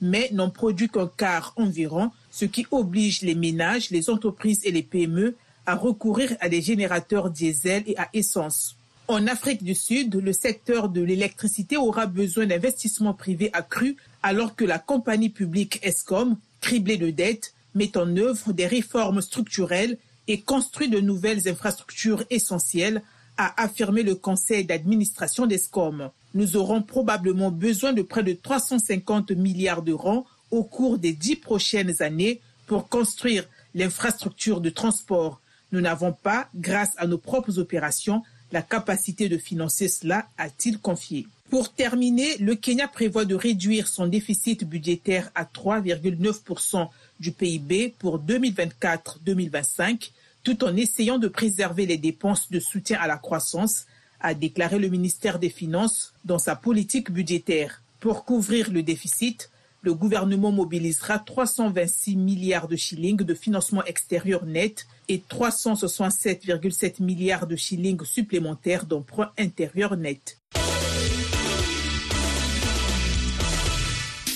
mais 0.00 0.28
n'en 0.32 0.50
produit 0.50 0.88
qu'un 0.88 1.08
quart 1.08 1.52
environ, 1.56 2.10
ce 2.30 2.44
qui 2.44 2.66
oblige 2.70 3.22
les 3.22 3.36
ménages, 3.36 3.90
les 3.90 4.10
entreprises 4.10 4.60
et 4.64 4.72
les 4.72 4.82
PME 4.82 5.36
à 5.66 5.76
recourir 5.76 6.34
à 6.40 6.48
des 6.48 6.60
générateurs 6.60 7.30
diesel 7.30 7.84
et 7.86 7.96
à 7.96 8.08
essence. 8.12 8.76
En 9.08 9.26
Afrique 9.26 9.62
du 9.62 9.74
Sud, 9.74 10.14
le 10.14 10.32
secteur 10.32 10.88
de 10.88 11.02
l'électricité 11.02 11.76
aura 11.76 12.06
besoin 12.06 12.46
d'investissements 12.46 13.14
privés 13.14 13.50
accrus 13.52 13.96
alors 14.22 14.56
que 14.56 14.64
la 14.64 14.78
compagnie 14.78 15.28
publique 15.28 15.80
ESCOM, 15.82 16.36
criblée 16.60 16.96
de 16.96 17.10
dettes, 17.10 17.54
met 17.74 17.96
en 17.96 18.16
œuvre 18.16 18.52
des 18.52 18.66
réformes 18.66 19.20
structurelles 19.20 19.98
et 20.28 20.40
construit 20.40 20.88
de 20.88 21.00
nouvelles 21.00 21.48
infrastructures 21.48 22.24
essentielles 22.30 23.02
a 23.42 23.60
affirmé 23.60 24.04
le 24.04 24.14
conseil 24.14 24.64
d'administration 24.64 25.46
d'ESCOM. 25.46 26.10
Nous 26.34 26.56
aurons 26.56 26.80
probablement 26.80 27.50
besoin 27.50 27.92
de 27.92 28.02
près 28.02 28.22
de 28.22 28.34
350 28.34 29.32
milliards 29.32 29.82
d'euros 29.82 30.26
au 30.52 30.62
cours 30.62 30.98
des 30.98 31.12
dix 31.12 31.34
prochaines 31.34 32.00
années 32.02 32.40
pour 32.66 32.88
construire 32.88 33.44
l'infrastructure 33.74 34.60
de 34.60 34.70
transport. 34.70 35.40
Nous 35.72 35.80
n'avons 35.80 36.12
pas, 36.12 36.48
grâce 36.54 36.92
à 36.98 37.08
nos 37.08 37.18
propres 37.18 37.58
opérations, 37.58 38.22
la 38.52 38.62
capacité 38.62 39.28
de 39.28 39.38
financer 39.38 39.88
cela, 39.88 40.26
a-t-il 40.38 40.78
confié. 40.78 41.26
Pour 41.50 41.72
terminer, 41.72 42.36
le 42.38 42.54
Kenya 42.54 42.86
prévoit 42.86 43.24
de 43.24 43.34
réduire 43.34 43.88
son 43.88 44.06
déficit 44.06 44.64
budgétaire 44.64 45.30
à 45.34 45.44
3,9% 45.44 46.88
du 47.18 47.32
PIB 47.32 47.94
pour 47.98 48.20
2024-2025 48.20 50.12
tout 50.44 50.64
en 50.64 50.76
essayant 50.76 51.18
de 51.18 51.28
préserver 51.28 51.86
les 51.86 51.98
dépenses 51.98 52.50
de 52.50 52.60
soutien 52.60 52.98
à 53.00 53.06
la 53.06 53.16
croissance, 53.16 53.86
a 54.20 54.34
déclaré 54.34 54.78
le 54.78 54.88
ministère 54.88 55.38
des 55.38 55.50
Finances 55.50 56.14
dans 56.24 56.38
sa 56.38 56.56
politique 56.56 57.10
budgétaire. 57.10 57.82
Pour 58.00 58.24
couvrir 58.24 58.70
le 58.72 58.82
déficit, 58.82 59.50
le 59.82 59.94
gouvernement 59.94 60.52
mobilisera 60.52 61.18
326 61.18 62.16
milliards 62.16 62.68
de 62.68 62.76
shillings 62.76 63.16
de 63.16 63.34
financement 63.34 63.84
extérieur 63.84 64.46
net 64.46 64.86
et 65.08 65.22
367,7 65.28 67.02
milliards 67.02 67.46
de 67.46 67.56
shillings 67.56 68.04
supplémentaires 68.04 68.86
d'emprunt 68.86 69.32
intérieur 69.38 69.96
net. 69.96 70.38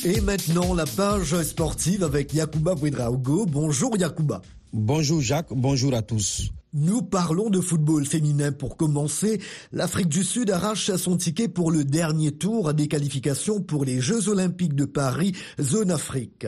Et 0.04 0.20
maintenant, 0.20 0.74
la 0.74 0.86
page 0.86 1.42
sportive 1.42 2.04
avec 2.04 2.32
Yakuba 2.32 2.74
Ouedraogo. 2.74 3.46
Bonjour 3.46 3.96
Yakuba. 3.96 4.42
Bonjour 4.72 5.20
Jacques, 5.20 5.52
bonjour 5.52 5.94
à 5.94 6.02
tous. 6.02 6.50
Nous 6.72 7.00
parlons 7.00 7.48
de 7.48 7.60
football 7.60 8.04
féminin 8.04 8.52
pour 8.52 8.76
commencer. 8.76 9.40
L'Afrique 9.72 10.08
du 10.08 10.24
Sud 10.24 10.50
arrache 10.50 10.94
son 10.96 11.16
ticket 11.16 11.48
pour 11.48 11.70
le 11.70 11.84
dernier 11.84 12.32
tour 12.32 12.74
des 12.74 12.88
qualifications 12.88 13.62
pour 13.62 13.84
les 13.84 14.00
Jeux 14.00 14.28
Olympiques 14.28 14.74
de 14.74 14.84
Paris, 14.84 15.32
zone 15.60 15.90
Afrique. 15.90 16.46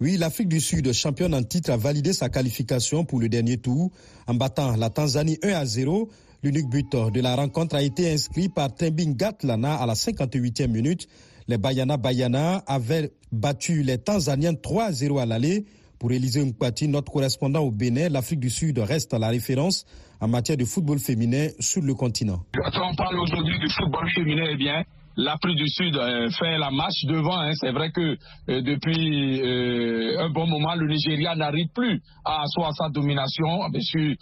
Oui, 0.00 0.16
l'Afrique 0.16 0.48
du 0.48 0.60
Sud, 0.60 0.92
championne 0.92 1.34
en 1.34 1.42
titre, 1.42 1.70
a 1.70 1.76
validé 1.76 2.12
sa 2.12 2.28
qualification 2.28 3.04
pour 3.04 3.18
le 3.18 3.28
dernier 3.28 3.58
tour 3.58 3.90
en 4.26 4.34
battant 4.34 4.76
la 4.76 4.88
Tanzanie 4.88 5.38
1 5.42 5.48
à 5.50 5.64
0. 5.66 6.08
L'unique 6.42 6.68
buteur 6.68 7.10
de 7.10 7.20
la 7.20 7.34
rencontre 7.34 7.74
a 7.74 7.82
été 7.82 8.10
inscrit 8.12 8.48
par 8.48 8.74
Tembing 8.74 9.16
Gatlana 9.16 9.74
à 9.74 9.86
la 9.86 9.94
58e 9.94 10.68
minute. 10.68 11.08
Les 11.48 11.58
Bayana 11.58 11.96
Bayana 11.96 12.62
avaient 12.66 13.12
battu 13.32 13.82
les 13.82 13.98
Tanzaniens 13.98 14.54
3 14.54 14.84
à 14.84 14.92
0 14.92 15.18
à 15.18 15.26
l'aller. 15.26 15.66
Pour 15.98 16.12
Élisée 16.12 16.44
Mpati, 16.44 16.88
notre 16.88 17.10
correspondant 17.10 17.60
au 17.60 17.70
Bénin, 17.70 18.08
l'Afrique 18.10 18.40
du 18.40 18.50
Sud 18.50 18.78
reste 18.78 19.14
la 19.14 19.28
référence 19.28 19.86
en 20.20 20.28
matière 20.28 20.56
de 20.56 20.64
football 20.64 20.98
féminin 20.98 21.48
sur 21.58 21.82
le 21.82 21.94
continent. 21.94 22.42
Eh 22.54 22.60
l'Afrique 25.16 25.56
du 25.56 25.68
Sud 25.68 25.96
euh, 25.96 26.28
fait 26.30 26.58
la 26.58 26.70
marche 26.70 27.04
devant. 27.04 27.38
Hein. 27.38 27.52
C'est 27.54 27.72
vrai 27.72 27.90
que 27.90 28.16
euh, 28.50 28.60
depuis 28.60 29.40
euh, 29.40 30.20
un 30.20 30.30
bon 30.30 30.46
moment, 30.46 30.74
le 30.74 30.86
Nigeria 30.86 31.34
n'arrive 31.34 31.68
plus 31.74 32.00
à 32.24 32.42
asseoir 32.42 32.72
sa 32.74 32.88
domination 32.90 33.46
sur 33.80 34.14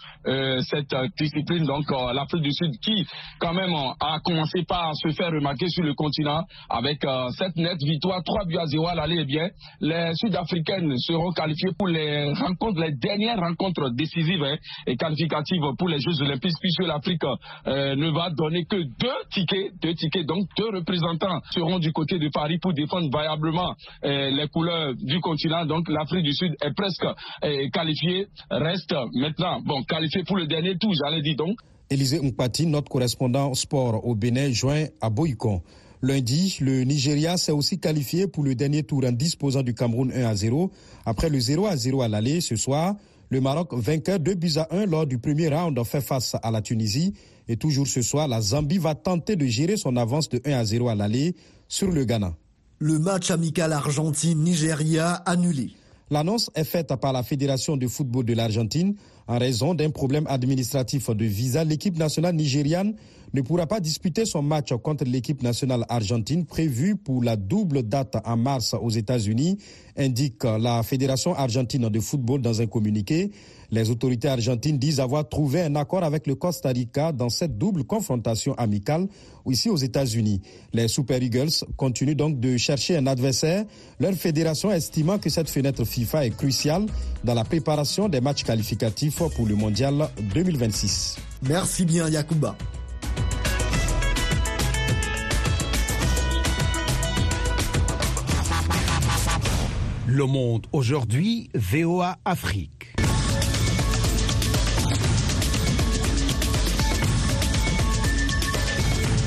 cette 0.62 0.94
discipline. 1.18 1.64
Donc 1.64 1.90
l'Afrique 1.90 2.42
du 2.42 2.52
Sud 2.52 2.72
qui, 2.82 3.06
quand 3.38 3.54
même, 3.54 3.72
a 4.00 4.20
commencé 4.22 4.62
par 4.64 4.94
se 4.94 5.08
faire 5.10 5.30
remarquer 5.30 5.68
sur 5.68 5.84
le 5.84 5.94
continent 5.94 6.42
avec 6.68 7.04
cette 7.36 7.56
nette 7.56 7.82
victoire 7.82 8.22
3 8.22 8.44
buts 8.44 8.58
à 8.58 8.66
0 8.66 8.86
à 8.86 8.94
l'aller. 8.94 9.18
Eh 9.20 9.24
bien, 9.24 9.48
les 9.80 10.10
Sud-Africaines 10.14 10.96
seront 10.98 11.32
qualifiées 11.32 11.72
pour 11.78 11.88
les 11.88 12.32
rencontres, 12.34 12.80
les 12.80 12.94
dernières 12.96 13.38
rencontres 13.38 13.90
décisives 13.90 14.42
hein, 14.42 14.56
et 14.86 14.96
qualificatives 14.96 15.62
pour 15.78 15.88
les 15.88 15.98
Jeux 15.98 16.22
Olympiques, 16.22 16.56
puisque 16.60 16.82
l'Afrique 16.82 17.22
ne 17.66 18.10
va 18.14 18.30
donner 18.30 18.64
que 18.66 18.76
deux 18.76 19.24
tickets, 19.30 19.72
deux 19.82 19.94
tickets, 19.94 20.26
donc 20.26 20.46
deux 20.58 20.70
représentants 20.85 21.41
seront 21.53 21.79
du 21.79 21.93
côté 21.93 22.19
de 22.19 22.29
Paris 22.29 22.59
pour 22.59 22.73
défendre 22.75 23.11
variablement 23.11 23.75
euh, 24.05 24.31
les 24.31 24.49
couleurs 24.49 24.95
du 24.95 25.21
continent. 25.21 25.64
Donc 25.64 25.88
l'Afrique 25.88 26.25
du 26.25 26.33
Sud 26.33 26.55
est 26.62 26.75
presque 26.75 27.05
euh, 27.05 27.69
qualifiée. 27.73 28.26
Reste 28.50 28.95
maintenant, 29.14 29.61
bon, 29.64 29.83
qualifiée 29.85 30.25
pour 30.25 30.37
le 30.37 30.47
dernier 30.47 30.76
tour, 30.76 30.93
j'allais 30.95 31.23
dire 31.23 31.37
donc. 31.37 31.57
Élisée 31.91 32.21
Mpati, 32.21 32.67
notre 32.67 32.88
correspondant 32.88 33.53
sport 33.55 34.07
au 34.07 34.14
Bénin, 34.14 34.50
joint 34.50 34.87
à 35.00 35.11
Boycon. 35.11 35.62
Lundi, 36.03 36.59
le 36.61 36.83
Nigeria 36.85 37.37
s'est 37.37 37.53
aussi 37.53 37.79
qualifié 37.79 38.26
pour 38.26 38.45
le 38.45 38.55
dernier 38.55 38.83
tour 38.83 39.05
en 39.07 39.12
disposant 39.12 39.62
du 39.62 39.75
Cameroun 39.75 40.12
1 40.14 40.25
à 40.25 40.35
0. 40.35 40.71
Après 41.07 41.31
le 41.31 41.41
0 41.41 41.67
à 41.67 41.76
0 41.76 42.03
à 42.03 42.09
l'aller 42.09 42.41
ce 42.43 42.57
soir, 42.57 42.95
le 43.35 43.41
Maroc, 43.41 43.75
vainqueur 43.75 44.21
2 44.21 44.35
buts 44.35 44.53
à 44.59 44.69
1 44.71 44.87
lors 44.87 45.09
du 45.09 45.19
premier 45.19 45.49
round, 45.49 45.76
fait 45.85 46.00
face 46.00 46.37
à 46.41 46.53
la 46.53 46.62
Tunisie. 46.62 47.14
Et 47.49 47.57
toujours 47.57 47.88
ce 47.88 48.00
soir, 48.00 48.29
la 48.29 48.41
Zambie 48.41 48.79
va 48.79 48.95
tenter 48.95 49.35
de 49.35 49.45
gérer 49.47 49.76
son 49.76 49.97
avance 49.97 50.29
de 50.29 50.41
1 50.45 50.53
à 50.53 50.64
0 50.64 50.88
à 50.88 50.95
l'aller 50.95 51.35
sur 51.67 51.91
le 51.91 52.05
Ghana. 52.05 52.37
Le 52.79 53.00
match 53.00 53.33
amical 53.33 53.73
Argentine-Nigeria 53.73 55.14
annulé. 55.26 55.71
L'annonce 56.11 56.49
est 56.55 56.62
faite 56.62 56.95
par 57.00 57.12
la 57.12 57.25
Fédération 57.25 57.76
de 57.76 57.88
football 57.88 58.25
de 58.25 58.35
l'Argentine 58.35 58.95
En 59.26 59.38
raison 59.38 59.75
d'un 59.75 59.90
problème 59.90 60.26
administratif 60.26 61.11
de 61.11 61.25
visa, 61.25 61.64
l'équipe 61.64 61.97
nationale 61.97 62.35
nigériane 62.35 62.95
ne 63.35 63.40
pourra 63.43 63.66
pas 63.66 63.81
disputer 63.81 64.26
son 64.26 64.43
match 64.43 64.73
contre 64.83 65.04
l'équipe 65.04 65.43
nationale 65.43 65.85
argentine 65.88 66.47
prévu 66.47 66.95
pour 66.95 67.23
la 67.23 67.37
double 67.37 67.83
date 67.83 68.16
en 68.25 68.37
mars 68.37 68.76
aux 68.81 68.90
États-Unis, 68.90 69.59
indique 69.97 70.45
la 70.45 70.83
Fédération 70.85 71.35
argentine 71.35 71.88
de 71.88 72.00
football 72.00 72.40
dans 72.40 72.61
un 72.61 72.66
communiqué. 72.66 73.33
Les 73.73 73.90
autorités 73.90 74.28
argentines 74.28 74.78
disent 74.78 75.00
avoir 75.00 75.28
trouvé 75.28 75.62
un 75.62 75.75
accord 75.75 76.04
avec 76.04 76.28
le 76.28 76.37
Costa 76.37 76.69
Rica 76.69 77.11
dans 77.11 77.28
cette 77.28 77.59
double 77.59 77.83
confrontation 77.83 78.54
amicale 78.54 79.09
ici 79.50 79.69
aux 79.69 79.76
États-Unis. 79.76 80.40
Les 80.73 80.87
Super 80.87 81.21
Eagles 81.21 81.50
continuent 81.76 82.14
donc 82.14 82.38
de 82.38 82.57
chercher 82.57 82.97
un 82.97 83.07
adversaire, 83.09 83.64
leur 83.99 84.14
fédération 84.14 84.71
estimant 84.71 85.19
que 85.19 85.28
cette 85.28 85.50
fenêtre 85.50 85.85
FIFA 85.85 86.26
est 86.26 86.37
cruciale 86.37 86.87
dans 87.25 87.35
la 87.35 87.43
préparation 87.45 88.09
des 88.09 88.21
matchs 88.21 88.45
qualificatifs 88.45 89.13
pour 89.16 89.47
le 89.47 89.54
Mondial 89.54 90.09
2026. 90.35 91.18
Merci 91.42 91.85
bien 91.85 92.09
Yacouba. 92.09 92.56
Le 100.06 100.26
monde 100.26 100.66
aujourd'hui, 100.73 101.49
VOA 101.54 102.18
Afrique. 102.25 102.84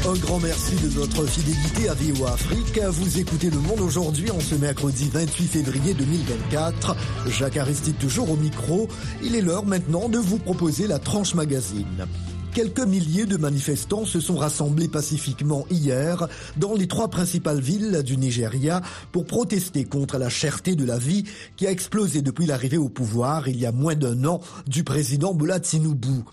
Un 0.08 0.14
grand 0.14 0.40
merci 0.40 0.74
de 0.76 0.88
votre 0.88 1.26
fidélité 1.26 1.90
à 1.90 1.94
VOA 1.94 2.32
Afrique. 2.32 2.80
Vous 2.82 3.20
écoutez 3.20 3.50
Le 3.50 3.60
Monde 3.60 3.82
aujourd'hui 3.82 4.32
en 4.32 4.40
ce 4.40 4.56
mercredi 4.56 5.10
28 5.12 5.48
février 5.48 5.94
2024. 5.94 6.96
Jacques 7.28 7.58
Aristide 7.58 7.98
toujours 7.98 8.32
au 8.32 8.38
micro. 8.38 8.88
Il 9.22 9.36
est 9.36 9.42
l'heure 9.42 9.66
maintenant 9.66 10.08
de 10.08 10.18
vous 10.18 10.38
proposer 10.38 10.88
la 10.88 10.98
tranche 10.98 11.36
magazine. 11.36 12.06
Quelques 12.54 12.80
milliers 12.88 13.26
de 13.26 13.36
manifestants 13.36 14.06
se 14.06 14.22
sont 14.22 14.38
rassemblés 14.38 14.88
pacifiquement 14.88 15.66
hier 15.70 16.30
dans 16.56 16.74
les 16.74 16.88
trois 16.88 17.10
principales 17.10 17.60
villes 17.60 18.02
du 18.02 18.16
Nigeria 18.16 18.82
pour 19.12 19.26
protester 19.26 19.84
contre 19.84 20.18
la 20.18 20.30
cherté 20.30 20.78
de 20.78 20.86
la 20.86 20.98
vie 20.98 21.26
qui 21.58 21.68
a 21.68 21.72
explosé 21.72 22.22
depuis 22.22 22.46
l'arrivée 22.46 22.78
au 22.78 22.88
pouvoir 22.88 23.50
il 23.50 23.60
y 23.60 23.66
a 23.66 23.74
moins 23.74 23.96
d'un 23.96 24.24
an 24.24 24.40
du 24.68 24.86
président 24.86 25.34
Bola 25.34 25.60
Tinubu. 25.60 26.24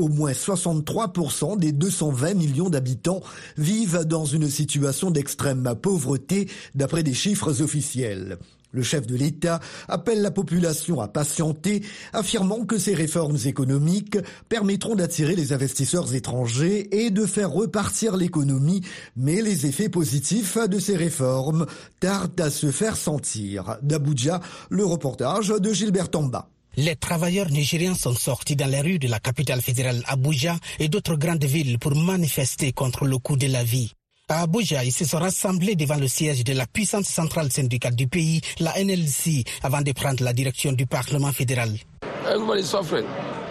Au 0.00 0.08
moins 0.08 0.32
63% 0.32 1.58
des 1.58 1.72
220 1.72 2.32
millions 2.32 2.70
d'habitants 2.70 3.20
vivent 3.58 4.06
dans 4.06 4.24
une 4.24 4.48
situation 4.48 5.10
d'extrême 5.10 5.74
pauvreté 5.82 6.48
d'après 6.74 7.02
des 7.02 7.12
chiffres 7.12 7.60
officiels. 7.60 8.38
Le 8.72 8.82
chef 8.82 9.06
de 9.06 9.14
l'État 9.14 9.60
appelle 9.88 10.22
la 10.22 10.30
population 10.30 11.02
à 11.02 11.08
patienter, 11.08 11.82
affirmant 12.14 12.64
que 12.64 12.78
ces 12.78 12.94
réformes 12.94 13.36
économiques 13.44 14.16
permettront 14.48 14.94
d'attirer 14.94 15.36
les 15.36 15.52
investisseurs 15.52 16.14
étrangers 16.14 16.88
et 17.04 17.10
de 17.10 17.26
faire 17.26 17.50
repartir 17.50 18.16
l'économie, 18.16 18.80
mais 19.18 19.42
les 19.42 19.66
effets 19.66 19.90
positifs 19.90 20.56
de 20.56 20.78
ces 20.78 20.96
réformes 20.96 21.66
tardent 22.00 22.40
à 22.40 22.48
se 22.48 22.70
faire 22.70 22.96
sentir. 22.96 23.76
D'Abuja, 23.82 24.40
le 24.70 24.86
reportage 24.86 25.48
de 25.48 25.72
Gilbert 25.74 26.08
Tamba. 26.08 26.48
Les 26.76 26.96
travailleurs 26.96 27.50
nigériens 27.50 27.94
sont 27.94 28.14
sortis 28.14 28.56
dans 28.56 28.70
les 28.70 28.80
rues 28.80 28.98
de 28.98 29.08
la 29.08 29.18
capitale 29.18 29.60
fédérale 29.60 30.02
Abuja 30.06 30.56
et 30.78 30.88
d'autres 30.88 31.16
grandes 31.16 31.44
villes 31.44 31.78
pour 31.78 31.94
manifester 31.94 32.72
contre 32.72 33.04
le 33.06 33.18
coût 33.18 33.36
de 33.36 33.48
la 33.48 33.64
vie. 33.64 33.92
À 34.28 34.42
Abuja, 34.42 34.84
ils 34.84 34.92
se 34.92 35.04
sont 35.04 35.18
rassemblés 35.18 35.74
devant 35.74 35.96
le 35.96 36.06
siège 36.06 36.44
de 36.44 36.52
la 36.52 36.66
puissante 36.66 37.04
centrale 37.04 37.50
syndicale 37.50 37.96
du 37.96 38.06
pays, 38.06 38.40
la 38.60 38.72
NLC, 38.82 39.44
avant 39.62 39.82
de 39.82 39.90
prendre 39.92 40.22
la 40.22 40.32
direction 40.32 40.72
du 40.72 40.86
Parlement 40.86 41.32
fédéral. 41.32 41.70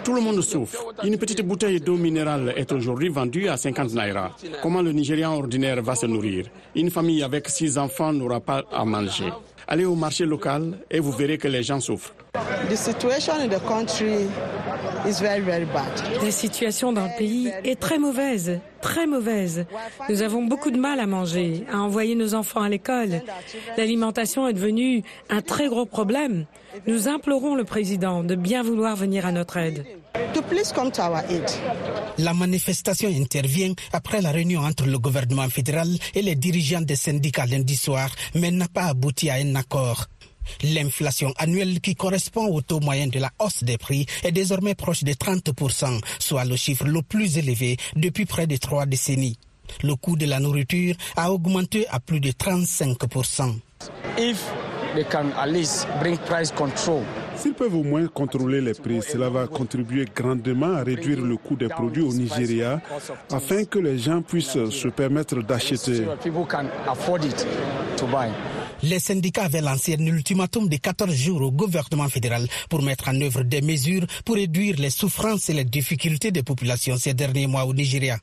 Tout 0.02 0.14
le 0.14 0.20
monde 0.22 0.40
souffre. 0.40 0.86
Une 1.04 1.18
petite 1.18 1.42
bouteille 1.42 1.80
d'eau 1.80 1.98
minérale 1.98 2.54
est 2.56 2.72
aujourd'hui 2.72 3.10
vendue 3.10 3.48
à 3.48 3.58
50 3.58 3.92
naira. 3.92 4.34
Comment 4.62 4.80
le 4.80 4.92
Nigérian 4.92 5.34
ordinaire 5.34 5.82
va 5.82 5.94
se 5.94 6.06
nourrir? 6.06 6.46
Une 6.74 6.90
famille 6.90 7.22
avec 7.22 7.50
six 7.50 7.76
enfants 7.76 8.14
n'aura 8.14 8.40
pas 8.40 8.64
à 8.72 8.84
manger. 8.86 9.28
Allez 9.66 9.84
au 9.84 9.94
marché 9.94 10.24
local 10.24 10.78
et 10.90 11.00
vous 11.00 11.12
verrez 11.12 11.38
que 11.38 11.48
les 11.48 11.62
gens 11.62 11.80
souffrent. 11.80 12.14
La 12.68 12.76
situation 16.30 16.92
dans 16.92 17.04
le 17.04 17.18
pays 17.18 17.52
est 17.64 17.80
très 17.80 17.98
mauvaise, 17.98 18.60
très 18.80 19.06
mauvaise. 19.06 19.66
Nous 20.08 20.22
avons 20.22 20.44
beaucoup 20.44 20.70
de 20.70 20.78
mal 20.78 21.00
à 21.00 21.06
manger, 21.06 21.64
à 21.72 21.78
envoyer 21.78 22.14
nos 22.14 22.34
enfants 22.34 22.62
à 22.62 22.68
l'école. 22.68 23.22
L'alimentation 23.76 24.46
est 24.48 24.52
devenue 24.52 25.02
un 25.28 25.40
très 25.40 25.68
gros 25.68 25.86
problème. 25.86 26.46
Nous 26.86 27.08
implorons 27.08 27.54
le 27.54 27.64
président 27.64 28.22
de 28.22 28.34
bien 28.34 28.62
vouloir 28.62 28.96
venir 28.96 29.26
à 29.26 29.32
notre 29.32 29.56
aide. 29.56 29.84
La 32.18 32.34
manifestation 32.34 33.08
intervient 33.08 33.72
après 33.92 34.20
la 34.20 34.30
réunion 34.30 34.60
entre 34.60 34.86
le 34.86 34.98
gouvernement 34.98 35.48
fédéral 35.48 35.88
et 36.14 36.22
les 36.22 36.34
dirigeants 36.34 36.80
des 36.80 36.96
syndicats 36.96 37.46
lundi 37.46 37.76
soir, 37.76 38.10
mais 38.34 38.50
n'a 38.50 38.68
pas 38.68 38.84
abouti 38.86 39.30
à 39.30 39.34
un 39.34 39.54
accord. 39.54 40.06
L'inflation 40.62 41.32
annuelle 41.38 41.80
qui 41.80 41.94
correspond 41.94 42.46
au 42.46 42.60
taux 42.60 42.80
moyen 42.80 43.06
de 43.06 43.18
la 43.18 43.30
hausse 43.38 43.62
des 43.62 43.78
prix 43.78 44.06
est 44.22 44.32
désormais 44.32 44.74
proche 44.74 45.04
de 45.04 45.12
30%, 45.12 46.00
soit 46.18 46.44
le 46.44 46.56
chiffre 46.56 46.86
le 46.86 47.02
plus 47.02 47.38
élevé 47.38 47.76
depuis 47.96 48.26
près 48.26 48.46
de 48.46 48.56
trois 48.56 48.86
décennies. 48.86 49.38
Le 49.82 49.94
coût 49.94 50.16
de 50.16 50.26
la 50.26 50.40
nourriture 50.40 50.96
a 51.16 51.32
augmenté 51.32 51.86
à 51.88 52.00
plus 52.00 52.20
de 52.20 52.30
35%. 52.30 53.54
S'ils 57.36 57.54
peuvent 57.54 57.74
au 57.74 57.82
moins 57.82 58.06
contrôler 58.06 58.60
les 58.60 58.74
prix, 58.74 59.00
cela 59.02 59.28
va 59.30 59.46
contribuer 59.46 60.04
grandement 60.14 60.74
à 60.74 60.82
réduire 60.82 61.20
le 61.22 61.36
coût 61.36 61.56
des 61.56 61.68
produits 61.68 62.02
au 62.02 62.12
Nigeria 62.12 62.80
afin 63.32 63.64
que 63.64 63.78
les 63.78 63.98
gens 63.98 64.20
puissent 64.22 64.58
se 64.70 64.88
permettre 64.88 65.42
d'acheter. 65.42 66.04
Les 68.82 68.98
syndicats 68.98 69.44
avaient 69.44 69.60
lancé 69.60 69.96
un 69.98 70.06
ultimatum 70.06 70.68
de 70.68 70.76
14 70.76 71.12
jours 71.12 71.42
au 71.42 71.50
gouvernement 71.50 72.08
fédéral 72.08 72.46
pour 72.70 72.82
mettre 72.82 73.08
en 73.08 73.20
œuvre 73.20 73.42
des 73.42 73.60
mesures 73.60 74.06
pour 74.24 74.36
réduire 74.36 74.76
les 74.78 74.88
souffrances 74.90 75.50
et 75.50 75.52
les 75.52 75.64
difficultés 75.64 76.30
des 76.30 76.42
populations 76.42 76.96
ces 76.96 77.12
derniers 77.12 77.46
mois 77.46 77.64
au 77.66 77.74
Nigeria. 77.74 78.16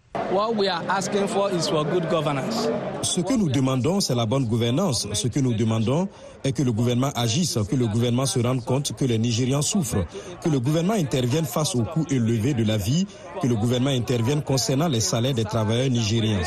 Ce 3.03 3.21
que 3.21 3.33
nous 3.37 3.49
demandons, 3.49 3.99
c'est 3.99 4.15
la 4.15 4.25
bonne 4.25 4.45
gouvernance. 4.45 5.07
Ce 5.13 5.27
que 5.27 5.39
nous 5.39 5.53
demandons 5.53 6.09
est 6.43 6.51
que 6.51 6.63
le 6.63 6.71
gouvernement 6.71 7.11
agisse, 7.15 7.57
que 7.69 7.75
le 7.75 7.87
gouvernement 7.87 8.25
se 8.25 8.39
rende 8.39 8.65
compte 8.65 8.93
que 8.95 9.05
les 9.05 9.17
Nigérians 9.19 9.61
souffrent, 9.61 10.05
que 10.43 10.49
le 10.49 10.59
gouvernement 10.59 10.95
intervienne 10.95 11.45
face 11.45 11.75
au 11.75 11.83
coût 11.83 12.05
élevé 12.09 12.53
de 12.53 12.63
la 12.63 12.77
vie, 12.77 13.05
que 13.41 13.47
le 13.47 13.55
gouvernement 13.55 13.91
intervienne 13.91 14.41
concernant 14.41 14.87
les 14.87 14.99
salaires 15.01 15.33
des 15.35 15.45
travailleurs 15.45 15.89
nigériens. 15.89 16.41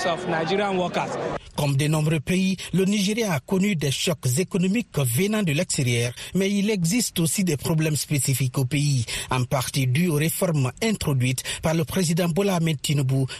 Comme 1.56 1.76
de 1.76 1.86
nombreux 1.86 2.20
pays, 2.20 2.56
le 2.72 2.84
Nigeria 2.84 3.32
a 3.32 3.40
connu 3.40 3.76
des 3.76 3.90
chocs 3.90 4.26
économiques 4.38 4.96
venant 4.98 5.42
de 5.42 5.52
l'extérieur, 5.52 6.12
mais 6.34 6.50
il 6.50 6.70
existe 6.70 7.18
aussi 7.20 7.44
des 7.44 7.56
problèmes 7.56 7.96
spécifiques 7.96 8.58
au 8.58 8.64
pays, 8.64 9.04
en 9.30 9.44
partie 9.44 9.86
dus 9.86 10.08
aux 10.08 10.14
réformes 10.14 10.72
introduites 10.82 11.42
par 11.62 11.74
le 11.74 11.84
président 11.84 12.28
Bola 12.28 12.56
Ahmed 12.56 12.78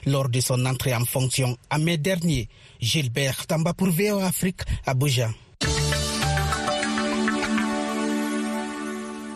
lors 0.07 0.29
de 0.29 0.41
son 0.41 0.65
entrée 0.67 0.95
en 0.95 1.05
fonction 1.05 1.57
en 1.71 1.79
mai 1.79 1.97
dernier. 1.99 2.49
Gilbert 2.81 3.47
Tamba 3.47 3.75
pour 3.75 3.89
VO 3.89 4.19
Afrique, 4.21 4.61
Abuja. 4.87 5.31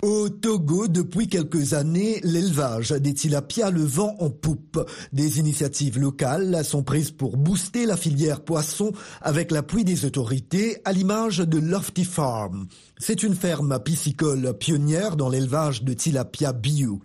Au 0.05 0.29
Togo, 0.29 0.87
depuis 0.87 1.29
quelques 1.29 1.73
années, 1.73 2.21
l'élevage 2.25 2.91
des 2.91 3.15
tilapias 3.15 3.71
le 3.71 3.81
vent 3.81 4.15
en 4.19 4.29
poupe. 4.29 4.87
Des 5.15 5.39
initiatives 5.39 5.99
locales 5.99 6.63
sont 6.63 6.83
prises 6.83 7.11
pour 7.11 7.39
booster 7.39 7.87
la 7.87 7.97
filière 7.97 8.43
poisson 8.43 8.93
avec 9.23 9.51
l'appui 9.51 9.83
des 9.83 10.05
autorités, 10.05 10.77
à 10.85 10.93
l'image 10.93 11.39
de 11.39 11.57
Lofty 11.57 12.05
Farm. 12.05 12.67
C'est 12.99 13.25
une 13.25 13.35
ferme 13.35 13.79
piscicole 13.81 14.57
pionnière 14.57 15.17
dans 15.17 15.29
l'élevage 15.29 15.83
de 15.83 15.93
tilapia 15.93 16.53
bio. 16.53 17.01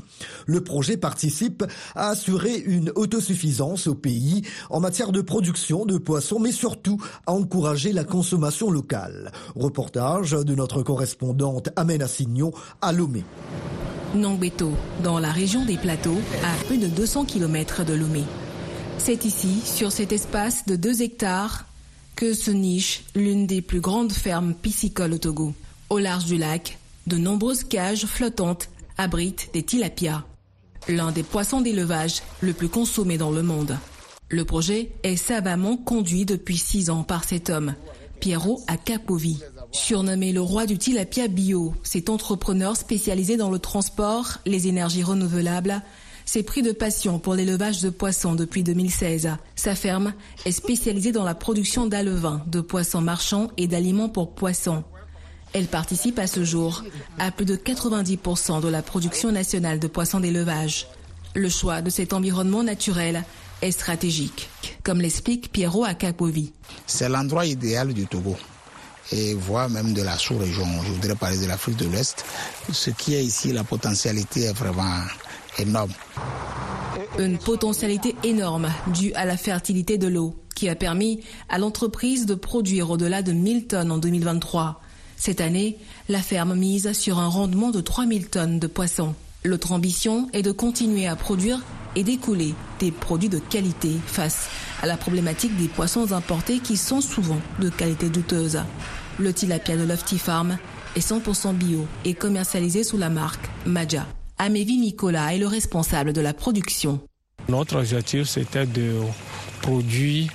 Le 0.46 0.64
projet 0.64 0.98
participe 0.98 1.64
à 1.96 2.10
assurer 2.10 2.58
une 2.58 2.92
autosuffisance 2.96 3.88
au 3.88 3.96
pays 3.96 4.44
en 4.70 4.80
matière 4.80 5.12
de 5.12 5.22
production 5.22 5.86
de 5.86 5.98
poissons, 5.98 6.40
mais 6.40 6.52
surtout 6.52 7.02
à 7.26 7.34
encourager 7.34 7.92
la 7.92 8.04
consommation 8.04 8.70
locale. 8.70 9.32
Reportage 9.56 10.32
de 10.32 10.54
notre 10.54 10.84
correspondante 10.84 11.70
Amène 11.76 12.04
Assignon 12.04 12.52
à 12.82 12.92
Lomé. 12.92 13.24
Nongbeto, 14.14 14.72
dans 15.04 15.20
la 15.20 15.32
région 15.32 15.66
des 15.66 15.78
plateaux, 15.78 16.20
à 16.44 16.64
plus 16.66 16.78
de 16.78 16.88
200 16.88 17.26
km 17.26 17.84
de 17.84 17.94
Lomé. 17.94 18.24
C'est 19.00 19.26
ici, 19.26 19.62
sur 19.66 19.92
cet 19.92 20.12
espace 20.12 20.66
de 20.68 20.76
2 20.76 21.02
hectares, 21.02 21.66
que 22.16 22.34
se 22.34 22.52
niche 22.52 23.06
l'une 23.16 23.48
des 23.48 23.62
plus 23.62 23.82
grandes 23.82 24.12
fermes 24.12 24.54
piscicoles 24.54 25.14
au 25.14 25.18
Togo. 25.18 25.54
Au 25.90 25.98
large 25.98 26.26
du 26.26 26.38
lac, 26.38 26.78
de 27.08 27.18
nombreuses 27.18 27.64
cages 27.64 28.06
flottantes 28.06 28.70
abritent 29.00 29.50
des 29.54 29.64
tilapias, 29.64 30.24
l'un 30.88 31.12
des 31.12 31.24
poissons 31.24 31.62
d'élevage 31.62 32.22
le 32.42 32.54
plus 32.54 32.70
consommé 32.70 33.18
dans 33.18 33.32
le 33.32 33.42
monde. 33.42 33.76
Le 34.30 34.46
projet 34.46 34.92
est 35.02 35.16
savamment 35.16 35.78
conduit 35.78 36.26
depuis 36.26 36.58
six 36.58 36.92
ans 36.92 37.02
par 37.02 37.24
cet 37.24 37.50
homme, 37.50 37.74
Pierrot 38.20 38.62
Akapovi. 38.68 39.40
Surnommé 39.72 40.32
le 40.32 40.42
roi 40.42 40.68
du 40.68 40.78
tilapia 40.78 41.28
bio, 41.28 41.74
cet 41.82 42.12
entrepreneur 42.12 42.78
spécialisé 42.78 43.36
dans 43.36 43.50
le 43.50 43.58
transport, 43.58 44.38
les 44.46 44.68
énergies 44.68 45.04
renouvelables, 45.04 45.82
s'est 46.26 46.44
pris 46.44 46.62
de 46.62 46.72
passion 46.72 47.18
pour 47.18 47.34
l'élevage 47.34 47.82
de 47.82 47.90
poissons 47.90 48.36
depuis 48.36 48.62
2016. 48.62 49.32
Sa 49.56 49.74
ferme 49.74 50.14
est 50.46 50.52
spécialisée 50.52 51.12
dans 51.12 51.24
la 51.24 51.34
production 51.34 51.88
d'alevins, 51.88 52.44
de 52.46 52.62
poissons 52.62 53.02
marchands 53.02 53.50
et 53.58 53.66
d'aliments 53.66 54.10
pour 54.10 54.36
poissons. 54.36 54.84
Elle 55.54 55.68
participe 55.68 56.20
à 56.20 56.28
ce 56.28 56.44
jour 56.44 56.84
à 57.18 57.32
plus 57.32 57.46
de 57.46 57.56
90% 57.56 58.62
de 58.62 58.68
la 58.68 58.82
production 58.82 59.32
nationale 59.32 59.80
de 59.80 59.88
poissons 59.88 60.20
d'élevage. 60.20 60.88
Le 61.36 61.50
choix 61.50 61.82
de 61.82 61.90
cet 61.90 62.14
environnement 62.14 62.64
naturel 62.64 63.24
est 63.62 63.72
stratégique, 63.72 64.50
comme 64.84 65.02
l'explique 65.02 65.52
Pierrot 65.52 65.86
Akapovi. 65.86 66.54
C'est 66.86 67.10
l'endroit 67.10 67.46
idéal 67.46 67.94
du 67.94 68.06
Togo 68.06 68.36
et 69.12 69.34
voire 69.34 69.70
même 69.70 69.94
de 69.94 70.02
la 70.04 70.18
sous-région. 70.18 70.66
Je 70.84 70.92
voudrais 70.92 71.16
parler 71.16 71.40
de 71.40 71.48
l'Afrique 71.48 71.78
de 71.78 71.86
l'Ouest. 71.86 72.26
Ce 72.72 72.92
qui 72.92 73.16
est 73.16 73.24
ici, 73.24 73.52
la 73.52 73.64
potentialité 73.64 74.44
est 74.44 74.54
vraiment 74.54 75.02
énorme. 75.58 75.92
Une 77.18 77.38
potentialité 77.38 78.16
énorme 78.24 78.72
due 78.94 79.14
à 79.14 79.26
la 79.26 79.36
fertilité 79.36 79.98
de 79.98 80.08
l'eau 80.08 80.36
qui 80.56 80.70
a 80.70 80.76
permis 80.76 81.22
à 81.48 81.58
l'entreprise 81.58 82.26
de 82.26 82.36
produire 82.36 82.92
au-delà 82.92 83.22
de 83.22 83.32
1000 83.32 83.68
tonnes 83.68 83.92
en 83.92 83.98
2023. 83.98 84.82
Cette 85.20 85.42
année, 85.42 85.76
la 86.08 86.22
ferme 86.22 86.56
mise 86.56 86.94
sur 86.94 87.20
un 87.20 87.28
rendement 87.28 87.72
de 87.72 87.82
3000 87.82 88.30
tonnes 88.30 88.58
de 88.58 88.68
poissons. 88.68 89.14
L'autre 89.44 89.74
ambition 89.74 90.30
est 90.32 90.44
de 90.44 90.54
continuer 90.54 91.08
à 91.08 91.18
produire 91.18 91.60
et 91.98 92.04
d'écouler 92.04 92.56
des 92.80 92.92
produits 92.92 93.28
de 93.28 93.40
qualité 93.40 93.92
face 94.08 94.50
à 94.82 94.88
la 94.88 94.96
problématique 94.96 95.58
des 95.58 95.68
poissons 95.68 96.14
importés 96.14 96.60
qui 96.60 96.78
sont 96.78 97.02
souvent 97.02 97.40
de 97.60 97.68
qualité 97.70 98.08
douteuse. 98.08 98.62
Le 99.20 99.34
tilapia 99.34 99.76
de 99.76 99.84
Lofty 99.84 100.18
Farm 100.18 100.58
est 100.96 101.06
100% 101.06 101.54
bio 101.54 101.86
et 102.06 102.14
commercialisé 102.14 102.86
sous 102.86 102.98
la 102.98 103.10
marque 103.10 103.50
Maja. 103.66 104.08
Amévi 104.38 104.78
Nicolas 104.78 105.36
est 105.36 105.40
le 105.40 105.48
responsable 105.48 106.14
de 106.14 106.22
la 106.22 106.34
production. 106.34 107.02
Notre 107.50 107.76
objectif, 107.80 108.30
c'était 108.30 108.66
de 108.66 109.02
produire 109.62 110.30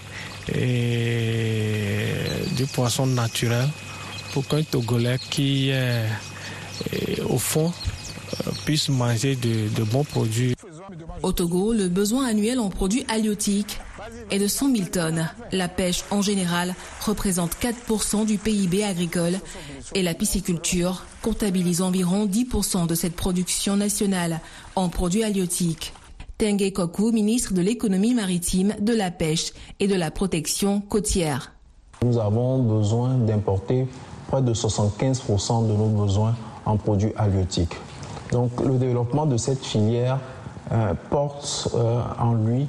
du 2.54 2.66
poisson 2.74 3.06
naturel 3.06 3.66
pour 4.34 4.48
qu'un 4.48 4.64
Togolais 4.64 5.18
qui 5.30 5.70
est 5.70 6.02
au 7.30 7.38
fond 7.38 7.70
euh, 7.70 8.50
puisse 8.64 8.88
manger 8.88 9.36
de, 9.36 9.68
de 9.76 9.82
bons 9.84 10.02
produits? 10.02 10.56
Au 11.22 11.30
Togo, 11.30 11.72
le 11.72 11.88
besoin 11.88 12.26
annuel 12.26 12.58
en 12.58 12.68
produits 12.68 13.04
halieutiques 13.08 13.78
est 14.32 14.40
de 14.40 14.48
100 14.48 14.74
000 14.74 14.88
tonnes. 14.88 15.30
La 15.52 15.68
pêche 15.68 16.02
en 16.10 16.20
général 16.20 16.74
représente 17.06 17.52
4% 17.54 18.26
du 18.26 18.38
PIB 18.38 18.82
agricole 18.82 19.38
et 19.94 20.02
la 20.02 20.14
pisciculture 20.14 21.04
comptabilise 21.22 21.80
environ 21.80 22.26
10% 22.26 22.88
de 22.88 22.94
cette 22.96 23.14
production 23.14 23.76
nationale 23.76 24.40
en 24.74 24.88
produits 24.88 25.22
halieutiques. 25.22 25.92
Tengue 26.38 26.72
Koku, 26.72 27.12
ministre 27.12 27.54
de 27.54 27.62
l'économie 27.62 28.14
maritime, 28.14 28.74
de 28.80 28.92
la 28.94 29.12
pêche 29.12 29.52
et 29.78 29.86
de 29.86 29.94
la 29.94 30.10
protection 30.10 30.80
côtière. 30.80 31.52
Nous 32.04 32.18
avons 32.18 32.60
besoin 32.64 33.14
d'importer 33.14 33.86
de 34.40 34.54
75% 34.54 35.66
de 35.66 35.72
nos 35.72 35.88
besoins 35.88 36.34
en 36.66 36.76
produits 36.76 37.12
halieutiques. 37.16 37.74
Donc 38.32 38.50
le 38.60 38.78
développement 38.78 39.26
de 39.26 39.36
cette 39.36 39.64
filière 39.64 40.18
euh, 40.72 40.94
porte 41.10 41.68
euh, 41.74 42.00
en 42.18 42.34
lui 42.34 42.66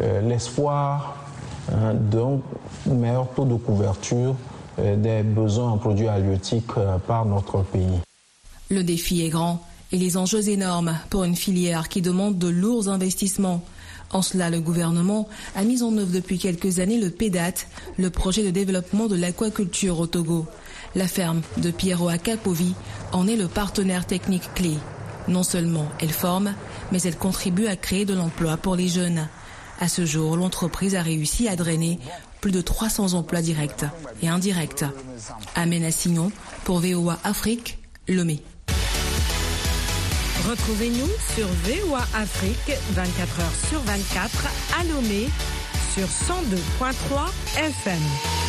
euh, 0.00 0.20
l'espoir 0.20 1.16
d'un 1.68 2.38
meilleur 2.86 3.28
taux 3.34 3.44
de 3.44 3.56
couverture 3.56 4.36
des 4.78 5.24
besoins 5.24 5.72
en 5.72 5.78
produits 5.78 6.06
halieutiques 6.06 6.74
par 7.08 7.24
notre 7.24 7.62
pays. 7.62 7.98
Le 8.70 8.84
défi 8.84 9.22
est 9.22 9.30
grand 9.30 9.60
et 9.90 9.96
les 9.96 10.16
enjeux 10.16 10.48
énormes 10.48 10.96
pour 11.10 11.24
une 11.24 11.34
filière 11.34 11.88
qui 11.88 12.02
demande 12.02 12.38
de 12.38 12.46
lourds 12.46 12.88
investissements. 12.88 13.64
En 14.12 14.22
cela, 14.22 14.48
le 14.48 14.60
gouvernement 14.60 15.28
a 15.56 15.64
mis 15.64 15.82
en 15.82 15.96
œuvre 15.96 16.12
depuis 16.12 16.38
quelques 16.38 16.78
années 16.78 17.00
le 17.00 17.10
PEDAT, 17.10 17.66
le 17.98 18.10
projet 18.10 18.44
de 18.44 18.50
développement 18.50 19.08
de 19.08 19.16
l'aquaculture 19.16 19.98
au 19.98 20.06
Togo. 20.06 20.46
La 20.94 21.08
ferme 21.08 21.42
de 21.56 21.70
Piero 21.70 22.08
Akapovi 22.08 22.74
en 23.12 23.26
est 23.28 23.36
le 23.36 23.48
partenaire 23.48 24.06
technique 24.06 24.52
clé. 24.54 24.74
Non 25.28 25.42
seulement 25.42 25.88
elle 26.00 26.12
forme, 26.12 26.54
mais 26.92 27.02
elle 27.02 27.16
contribue 27.16 27.66
à 27.66 27.76
créer 27.76 28.04
de 28.04 28.14
l'emploi 28.14 28.56
pour 28.56 28.76
les 28.76 28.88
jeunes. 28.88 29.28
À 29.80 29.88
ce 29.88 30.06
jour, 30.06 30.36
l'entreprise 30.36 30.94
a 30.94 31.02
réussi 31.02 31.48
à 31.48 31.56
drainer 31.56 31.98
plus 32.40 32.52
de 32.52 32.60
300 32.60 33.14
emplois 33.14 33.42
directs 33.42 33.84
et 34.22 34.28
indirects. 34.28 34.84
Amen 35.54 35.90
Signon 35.90 36.30
pour 36.64 36.80
VOA 36.80 37.18
Afrique, 37.24 37.78
Lomé. 38.08 38.42
Retrouvez-nous 40.48 41.08
sur 41.34 41.48
VOA 41.48 42.02
Afrique 42.14 42.78
24 42.92 43.40
heures 43.40 43.68
sur 43.68 43.80
24 43.80 44.46
à 44.78 44.84
Lomé 44.84 45.28
sur 45.92 46.06
102.3 46.06 47.58
FM. 47.58 48.45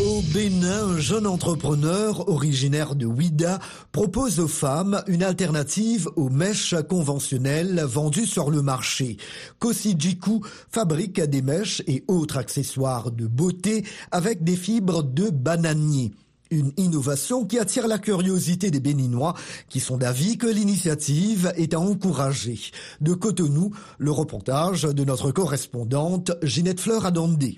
Au 0.00 0.22
Bénin, 0.22 0.86
un 0.86 0.98
jeune 0.98 1.26
entrepreneur 1.26 2.26
originaire 2.30 2.94
de 2.94 3.04
Ouida 3.04 3.58
propose 3.92 4.40
aux 4.40 4.48
femmes 4.48 5.02
une 5.06 5.22
alternative 5.22 6.08
aux 6.16 6.30
mèches 6.30 6.74
conventionnelles 6.88 7.82
vendues 7.84 8.24
sur 8.24 8.50
le 8.50 8.62
marché. 8.62 9.18
Kosijiku 9.58 10.40
fabrique 10.70 11.20
des 11.20 11.42
mèches 11.42 11.82
et 11.86 12.02
autres 12.08 12.38
accessoires 12.38 13.10
de 13.10 13.26
beauté 13.26 13.84
avec 14.10 14.42
des 14.42 14.56
fibres 14.56 15.02
de 15.02 15.28
bananier. 15.28 16.12
Une 16.50 16.72
innovation 16.78 17.44
qui 17.44 17.58
attire 17.58 17.86
la 17.86 17.98
curiosité 17.98 18.70
des 18.70 18.80
Béninois 18.80 19.34
qui 19.68 19.80
sont 19.80 19.98
d'avis 19.98 20.38
que 20.38 20.46
l'initiative 20.46 21.52
est 21.56 21.74
à 21.74 21.78
encourager. 21.78 22.58
De 23.02 23.12
Cotonou, 23.12 23.70
le 23.98 24.10
reportage 24.10 24.82
de 24.82 25.04
notre 25.04 25.30
correspondante 25.30 26.32
Ginette 26.42 26.80
Fleur 26.80 27.04
Adondé. 27.04 27.54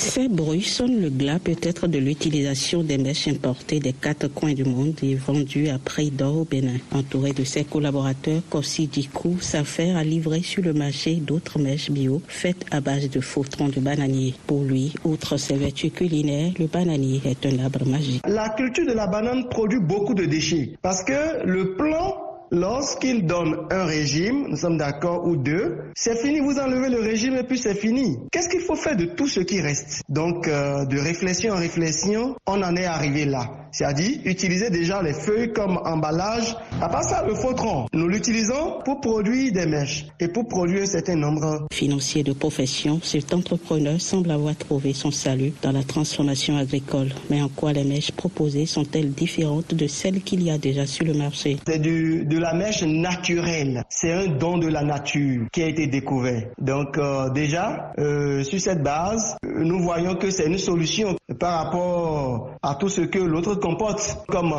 Ces 0.00 0.28
bruits 0.28 0.62
sonnent 0.62 1.02
le 1.02 1.10
glas 1.10 1.38
peut-être 1.38 1.86
de 1.86 1.98
l'utilisation 1.98 2.82
des 2.82 2.96
mèches 2.96 3.28
importées 3.28 3.80
des 3.80 3.92
quatre 3.92 4.28
coins 4.28 4.54
du 4.54 4.64
monde 4.64 4.94
et 5.02 5.14
vendues 5.14 5.68
à 5.68 5.78
prix 5.78 6.10
d'or 6.10 6.38
au 6.38 6.44
Bénin. 6.44 6.78
Entouré 6.90 7.32
de 7.32 7.44
ses 7.44 7.64
collaborateurs, 7.64 8.40
Kossi 8.48 8.86
Dikou 8.86 9.38
s'affaire 9.40 9.98
à 9.98 10.02
livrer 10.02 10.40
sur 10.42 10.62
le 10.62 10.72
marché 10.72 11.16
d'autres 11.16 11.58
mèches 11.58 11.90
bio 11.90 12.22
faites 12.28 12.64
à 12.70 12.80
base 12.80 13.10
de 13.10 13.20
faux 13.20 13.44
troncs 13.44 13.74
de 13.74 13.80
bananier. 13.80 14.34
Pour 14.46 14.64
lui, 14.64 14.94
outre 15.04 15.36
ses 15.36 15.54
vertus 15.56 15.92
culinaires, 15.92 16.52
le 16.58 16.66
bananier 16.66 17.20
est 17.26 17.44
un 17.44 17.62
arbre 17.62 17.86
magique. 17.86 18.22
La 18.26 18.48
culture 18.48 18.86
de 18.86 18.92
la 18.94 19.06
banane 19.06 19.48
produit 19.50 19.80
beaucoup 19.80 20.14
de 20.14 20.24
déchets 20.24 20.70
parce 20.80 21.04
que 21.04 21.44
le 21.44 21.74
plan 21.76 22.29
lorsqu'il 22.50 23.26
donne 23.26 23.66
un 23.70 23.84
régime, 23.84 24.46
nous 24.48 24.56
sommes 24.56 24.76
d'accord, 24.76 25.26
ou 25.26 25.36
deux, 25.36 25.78
c'est 25.94 26.16
fini, 26.16 26.40
vous 26.40 26.58
enlevez 26.58 26.88
le 26.88 27.00
régime 27.00 27.36
et 27.36 27.42
puis 27.44 27.58
c'est 27.58 27.74
fini. 27.74 28.18
Qu'est-ce 28.32 28.48
qu'il 28.48 28.60
faut 28.60 28.76
faire 28.76 28.96
de 28.96 29.06
tout 29.06 29.28
ce 29.28 29.40
qui 29.40 29.60
reste? 29.60 30.02
Donc, 30.08 30.48
euh, 30.48 30.84
de 30.86 30.98
réflexion 30.98 31.54
en 31.54 31.56
réflexion, 31.56 32.36
on 32.46 32.62
en 32.62 32.76
est 32.76 32.84
arrivé 32.86 33.24
là. 33.24 33.68
C'est-à-dire 33.72 34.18
utiliser 34.24 34.70
déjà 34.70 35.02
les 35.02 35.12
feuilles 35.12 35.52
comme 35.52 35.78
emballage. 35.84 36.56
À 36.80 36.88
part 36.88 37.04
ça, 37.04 37.24
le 37.26 37.34
faux 37.34 37.52
tronc, 37.52 37.86
nous 37.92 38.08
l'utilisons 38.08 38.78
pour 38.84 39.00
produire 39.00 39.52
des 39.52 39.66
mèches 39.66 40.06
et 40.18 40.28
pour 40.28 40.46
produire 40.48 40.82
un 40.82 40.86
certain 40.86 41.16
nombre. 41.16 41.66
Financier 41.72 42.22
de 42.22 42.32
profession, 42.32 43.00
cet 43.02 43.32
entrepreneur 43.32 44.00
semble 44.00 44.30
avoir 44.30 44.56
trouvé 44.56 44.92
son 44.92 45.10
salut 45.10 45.52
dans 45.62 45.72
la 45.72 45.82
transformation 45.82 46.56
agricole. 46.56 47.08
Mais 47.30 47.42
en 47.42 47.48
quoi 47.48 47.72
les 47.72 47.84
mèches 47.84 48.12
proposées 48.12 48.66
sont-elles 48.66 49.10
différentes 49.12 49.74
de 49.74 49.86
celles 49.86 50.20
qu'il 50.22 50.42
y 50.42 50.50
a 50.50 50.58
déjà 50.58 50.86
sur 50.86 51.04
le 51.04 51.14
marché? 51.14 51.58
C'est 51.66 51.78
du, 51.78 52.24
de 52.24 52.38
la 52.38 52.54
mèche 52.54 52.82
naturelle. 52.82 53.84
C'est 53.88 54.12
un 54.12 54.26
don 54.26 54.58
de 54.58 54.68
la 54.68 54.82
nature 54.82 55.46
qui 55.52 55.62
a 55.62 55.66
été 55.66 55.86
découvert. 55.86 56.44
Donc 56.60 56.98
euh, 56.98 57.30
déjà, 57.30 57.92
euh, 57.98 58.42
sur 58.44 58.60
cette 58.60 58.82
base, 58.82 59.36
nous 59.44 59.80
voyons 59.80 60.14
que 60.16 60.30
c'est 60.30 60.46
une 60.46 60.58
solution 60.58 61.16
par 61.38 61.64
rapport 61.64 62.50
à 62.62 62.74
tout 62.74 62.88
ce 62.88 63.02
que 63.02 63.18
l'autre 63.18 63.54
comporte 63.60 64.18
comme 64.28 64.52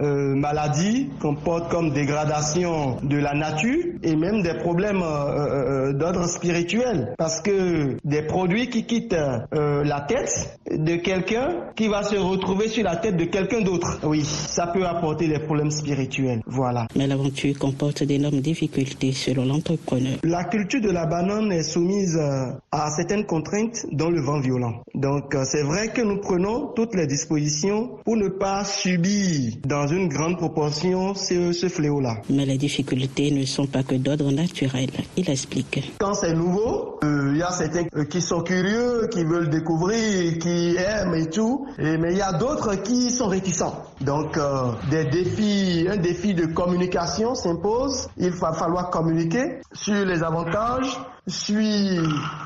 euh, 0.00 0.34
maladie, 0.34 1.10
comporte 1.20 1.70
comme 1.70 1.90
dégradation 1.90 2.96
de 3.02 3.18
la 3.18 3.34
nature 3.34 3.84
et 4.02 4.16
même 4.16 4.42
des 4.42 4.54
problèmes 4.54 5.02
euh, 5.02 5.92
d'ordre 5.92 6.26
spirituel. 6.26 7.14
Parce 7.18 7.40
que 7.40 7.96
des 8.04 8.22
produits 8.22 8.68
qui 8.70 8.84
quittent 8.86 9.16
la 9.52 10.00
tête 10.00 10.58
de 10.70 10.96
quelqu'un 10.96 11.48
qui 11.76 11.88
va 11.88 12.02
se 12.02 12.16
retrouver 12.16 12.68
sur 12.68 12.84
la 12.84 12.96
tête 12.96 13.16
de 13.16 13.24
quelqu'un 13.24 13.60
d'autre, 13.60 13.98
oui, 14.02 14.24
ça 14.24 14.66
peut 14.66 14.86
apporter 14.86 15.28
des 15.28 15.38
problèmes 15.38 15.70
spirituels. 15.70 16.42
Voilà. 16.46 16.86
Mais 16.96 17.06
la 17.06 17.16
aventure 17.18 17.58
comporte 17.58 18.02
d'énormes 18.04 18.40
difficultés 18.40 19.12
selon 19.12 19.44
l'entrepreneur. 19.44 20.18
La 20.22 20.44
culture 20.44 20.80
de 20.80 20.90
la 20.90 21.06
banane 21.06 21.50
est 21.52 21.62
soumise 21.64 22.16
euh, 22.16 22.52
à 22.70 22.90
certaines 22.90 23.26
contraintes 23.26 23.86
dont 23.92 24.10
le 24.10 24.20
vent 24.20 24.40
violent. 24.40 24.82
Donc 24.94 25.34
euh, 25.34 25.44
c'est 25.44 25.62
vrai 25.62 25.88
que 25.88 26.00
nous 26.02 26.20
prenons 26.20 26.68
toutes 26.76 26.94
les 26.94 27.06
dispositions 27.06 27.90
pour 28.04 28.16
ne 28.16 28.28
pas 28.28 28.47
subir 28.64 29.54
dans 29.64 29.86
une 29.86 30.08
grande 30.08 30.36
proportion 30.38 31.14
ce, 31.14 31.52
ce 31.52 31.68
fléau-là. 31.68 32.16
Mais 32.30 32.46
les 32.46 32.58
difficultés 32.58 33.30
ne 33.30 33.44
sont 33.44 33.66
pas 33.66 33.82
que 33.82 33.94
d'ordre 33.94 34.30
naturel. 34.30 34.90
Il 35.16 35.28
explique. 35.30 35.92
Quand 35.98 36.14
c'est 36.14 36.34
nouveau, 36.34 36.98
il 37.02 37.36
y 37.38 37.42
a 37.42 37.50
certains 37.50 37.84
qui 38.10 38.20
sont 38.20 38.42
curieux, 38.42 39.08
qui 39.12 39.24
veulent 39.24 39.50
découvrir, 39.50 40.38
qui 40.38 40.76
aiment 40.76 41.14
et 41.14 41.28
tout, 41.30 41.66
et, 41.78 41.96
mais 41.96 42.12
il 42.12 42.18
y 42.18 42.22
a 42.22 42.32
d'autres 42.32 42.74
qui 42.82 43.10
sont 43.10 43.28
réticents. 43.28 43.84
Donc 44.00 44.36
euh, 44.36 44.72
des 44.90 45.04
défis, 45.04 45.86
un 45.90 45.96
défi 45.96 46.34
de 46.34 46.46
communication 46.46 47.34
s'impose. 47.34 48.08
Il 48.16 48.30
va 48.30 48.52
falloir 48.52 48.90
communiquer 48.90 49.60
sur 49.72 50.04
les 50.04 50.22
avantages, 50.22 50.98
sur 51.26 51.60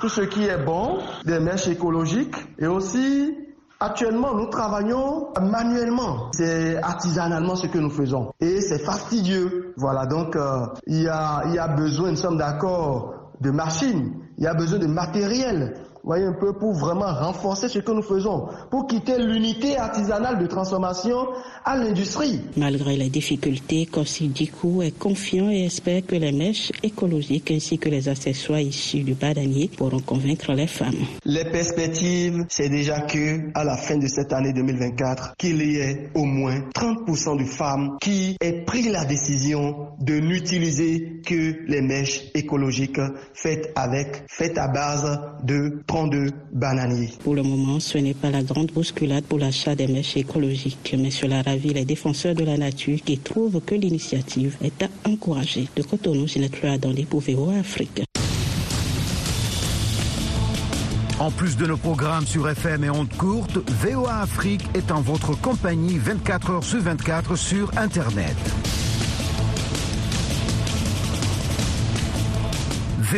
tout 0.01 0.09
ce 0.09 0.23
qui 0.23 0.45
est 0.45 0.65
bon 0.65 0.99
des 1.25 1.39
mèches 1.39 1.69
écologiques 1.69 2.35
et 2.59 2.67
aussi 2.67 3.35
Actuellement, 3.85 4.33
nous 4.35 4.47
travaillons 4.47 5.31
manuellement. 5.41 6.31
C'est 6.35 6.77
artisanalement 6.77 7.57
ce 7.57 7.67
que 7.67 7.79
nous 7.79 7.91
faisons. 7.91 8.33
Et 8.39 8.61
c'est 8.61 8.79
fastidieux. 8.79 9.75
Voilà, 9.77 10.07
donc 10.07 10.37
euh, 10.37 10.67
y 10.87 11.09
a, 11.09 11.43
il 11.49 11.55
y 11.55 11.59
a 11.59 11.67
besoin, 11.67 12.11
nous 12.11 12.17
sommes 12.17 12.39
d'accord, 12.39 13.33
de 13.41 13.51
machines, 13.51 14.15
il 14.39 14.45
y 14.45 14.47
a 14.47 14.55
besoin 14.55 14.79
de 14.79 14.87
matériel 14.87 15.75
voyez 16.05 16.25
un 16.25 16.33
peu, 16.33 16.53
pour 16.53 16.73
vraiment 16.73 17.13
renforcer 17.13 17.69
ce 17.69 17.79
que 17.79 17.93
nous 17.93 18.03
faisons, 18.03 18.49
pour 18.71 18.87
quitter 18.87 19.19
l'unité 19.19 19.77
artisanale 19.77 20.39
de 20.39 20.47
transformation 20.47 21.29
à 21.65 21.77
l'industrie. 21.77 22.41
Malgré 22.57 22.97
les 22.97 23.09
difficultés, 23.09 23.89
Dikou 24.21 24.83
est 24.83 24.99
confiant 24.99 25.51
et 25.51 25.65
espère 25.65 26.05
que 26.05 26.17
les 26.17 26.33
mèches 26.33 26.73
écologiques 26.83 27.51
ainsi 27.51 27.79
que 27.79 27.89
les 27.89 28.09
accessoires 28.09 28.61
issus 28.61 29.01
du 29.01 29.15
badanier 29.15 29.71
pourront 29.77 30.01
convaincre 30.01 30.53
les 30.53 30.67
femmes. 30.67 30.95
Les 31.25 31.45
perspectives, 31.45 32.45
c'est 32.49 32.69
déjà 32.69 33.01
que 33.01 33.51
à 33.55 33.65
la 33.65 33.77
fin 33.77 33.97
de 33.97 34.07
cette 34.07 34.33
année 34.33 34.53
2024, 34.53 35.37
qu'il 35.37 35.63
y 35.63 35.77
ait 35.77 36.11
au 36.15 36.25
moins 36.25 36.61
30% 36.75 37.39
de 37.39 37.45
femmes 37.45 37.97
qui 38.01 38.37
aient 38.41 38.65
pris 38.65 38.89
la 38.89 39.05
décision 39.05 39.89
de 40.01 40.15
n'utiliser 40.15 41.21
que 41.25 41.65
les 41.67 41.81
mèches 41.81 42.23
écologiques 42.35 43.01
faites 43.35 43.73
avec, 43.77 44.25
faites 44.29 44.59
à 44.59 44.69
base 44.69 45.21
de 45.45 45.83
de 45.93 46.31
bananiers. 46.53 47.11
Pour 47.23 47.35
le 47.35 47.43
moment, 47.43 47.79
ce 47.79 47.99
n'est 47.99 48.15
pas 48.15 48.31
la 48.31 48.43
grande 48.43 48.73
bousculade 48.73 49.25
pour 49.25 49.39
l'achat 49.39 49.75
des 49.75 49.87
mèches 49.87 50.17
écologiques, 50.17 50.95
mais 50.99 51.11
cela 51.11 51.43
ravit 51.43 51.75
les 51.75 51.85
défenseurs 51.85 52.35
de 52.35 52.45
la 52.45 52.57
nature 52.57 52.99
qui 53.05 53.19
trouvent 53.19 53.61
que 53.61 53.75
l'initiative 53.75 54.57
est 54.63 54.83
à 54.83 54.89
encourager. 55.09 55.69
De 55.77 55.83
Cotonou, 55.83 56.27
Ginette 56.27 56.81
dans 56.81 56.93
les 56.93 57.05
Pouvéo 57.05 57.51
Afrique. 57.51 58.03
En 61.21 61.31
plus 61.31 61.57
de 61.57 61.67
nos 61.67 61.77
programmes 61.77 62.27
sur 62.27 62.49
FM 62.49 62.85
et 62.85 62.91
ondes 62.91 63.15
courtes, 63.17 63.59
VOA 63.83 64.23
Afrique 64.23 64.65
est 64.75 64.91
en 64.91 65.03
votre 65.03 65.39
compagnie 65.41 65.99
24 65.99 66.51
heures 66.51 66.65
sur 66.65 66.81
24 66.81 67.37
sur 67.37 67.71
Internet. 67.77 68.37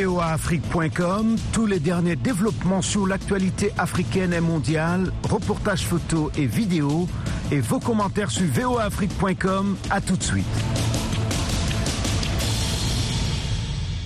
voaafrique.com, 0.03 1.37
tous 1.53 1.67
les 1.67 1.79
derniers 1.79 2.17
développements 2.17 2.83
sur 2.83 3.07
l'actualité 3.07 3.71
africaine 3.79 4.33
et 4.33 4.41
mondiale, 4.41 5.13
reportages 5.31 5.87
photos 5.87 6.33
et 6.37 6.47
vidéos, 6.47 7.07
et 7.53 7.61
vos 7.61 7.79
commentaires 7.79 8.31
sur 8.31 8.47
voaafrique.com. 8.47 9.77
À 9.91 10.01
tout 10.01 10.17
de 10.17 10.23
suite. 10.23 10.45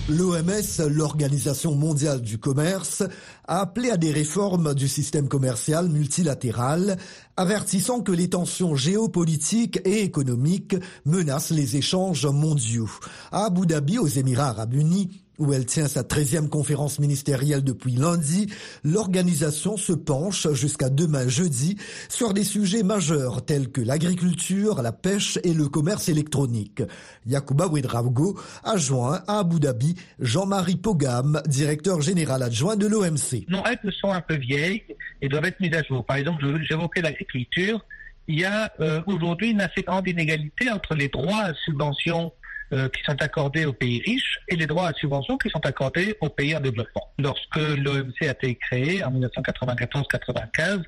L'OMS, 0.09 0.89
l'Organisation 0.89 1.75
mondiale 1.75 2.21
du 2.21 2.37
commerce, 2.37 3.03
a 3.47 3.61
appelé 3.61 3.89
à 3.89 3.97
des 3.97 4.11
réformes 4.11 4.73
du 4.73 4.87
système 4.87 5.27
commercial 5.27 5.87
multilatéral, 5.87 6.97
avertissant 7.35 8.01
que 8.01 8.11
les 8.11 8.29
tensions 8.29 8.75
géopolitiques 8.75 9.79
et 9.85 10.03
économiques 10.03 10.75
menacent 11.05 11.51
les 11.51 11.77
échanges 11.77 12.25
mondiaux. 12.25 12.89
À 13.31 13.45
Abu 13.45 13.65
Dhabi, 13.67 13.97
aux 13.99 14.07
Émirats 14.07 14.49
arabes 14.49 14.73
unis, 14.73 15.21
où 15.39 15.53
elle 15.53 15.65
tient 15.65 15.87
sa 15.87 16.03
13e 16.03 16.49
conférence 16.49 16.99
ministérielle 16.99 17.63
depuis 17.63 17.93
lundi, 17.93 18.47
l'organisation 18.83 19.77
se 19.77 19.93
penche 19.93 20.51
jusqu'à 20.51 20.89
demain 20.89 21.27
jeudi 21.27 21.77
sur 22.09 22.33
des 22.33 22.43
sujets 22.43 22.83
majeurs 22.83 23.43
tels 23.45 23.71
que 23.71 23.81
l'agriculture, 23.81 24.81
la 24.81 24.91
pêche 24.91 25.39
et 25.43 25.53
le 25.53 25.67
commerce 25.67 26.09
électronique. 26.09 26.83
Yacouba 27.25 27.67
Ouedraogo 27.67 28.39
a 28.63 28.77
joint 28.77 29.21
à 29.27 29.39
Abu 29.39 29.59
Dhabi 29.59 29.95
Jean-Marie 30.19 30.75
Pogam, 30.75 31.41
directeur 31.47 32.01
général 32.01 32.43
adjoint 32.43 32.75
de 32.75 32.87
l'OMC. 32.87 33.45
Non, 33.47 33.63
elles 33.65 33.93
sont 33.93 34.11
un 34.11 34.21
peu 34.21 34.35
vieilles 34.35 34.83
et 35.21 35.29
doivent 35.29 35.45
être 35.45 35.59
mises 35.59 35.73
à 35.73 35.83
jour. 35.83 36.05
Par 36.05 36.17
exemple, 36.17 36.45
j'évoquais 36.67 37.01
l'agriculture. 37.01 37.85
Il 38.27 38.39
y 38.39 38.45
a 38.45 38.71
euh, 38.79 39.01
aujourd'hui 39.07 39.51
une 39.51 39.61
assez 39.61 39.81
grande 39.81 40.07
inégalité 40.07 40.69
entre 40.69 40.93
les 40.93 41.07
droits 41.07 41.45
à 41.45 41.53
subvention 41.65 42.31
euh, 42.73 42.87
qui 42.89 43.01
sont 43.03 43.19
accordés 43.21 43.65
aux 43.65 43.73
pays 43.73 44.01
riches 44.05 44.39
et 44.47 44.55
les 44.55 44.67
droits 44.67 44.87
à 44.87 44.93
subvention 44.93 45.37
qui 45.37 45.49
sont 45.49 45.65
accordés 45.65 46.15
aux 46.21 46.29
pays 46.29 46.55
en 46.55 46.59
développement. 46.59 47.11
Lorsque 47.17 47.57
l'OMC 47.57 48.21
a 48.21 48.31
été 48.31 48.55
créé 48.55 49.03
en 49.03 49.11
1994-95, 49.11 50.83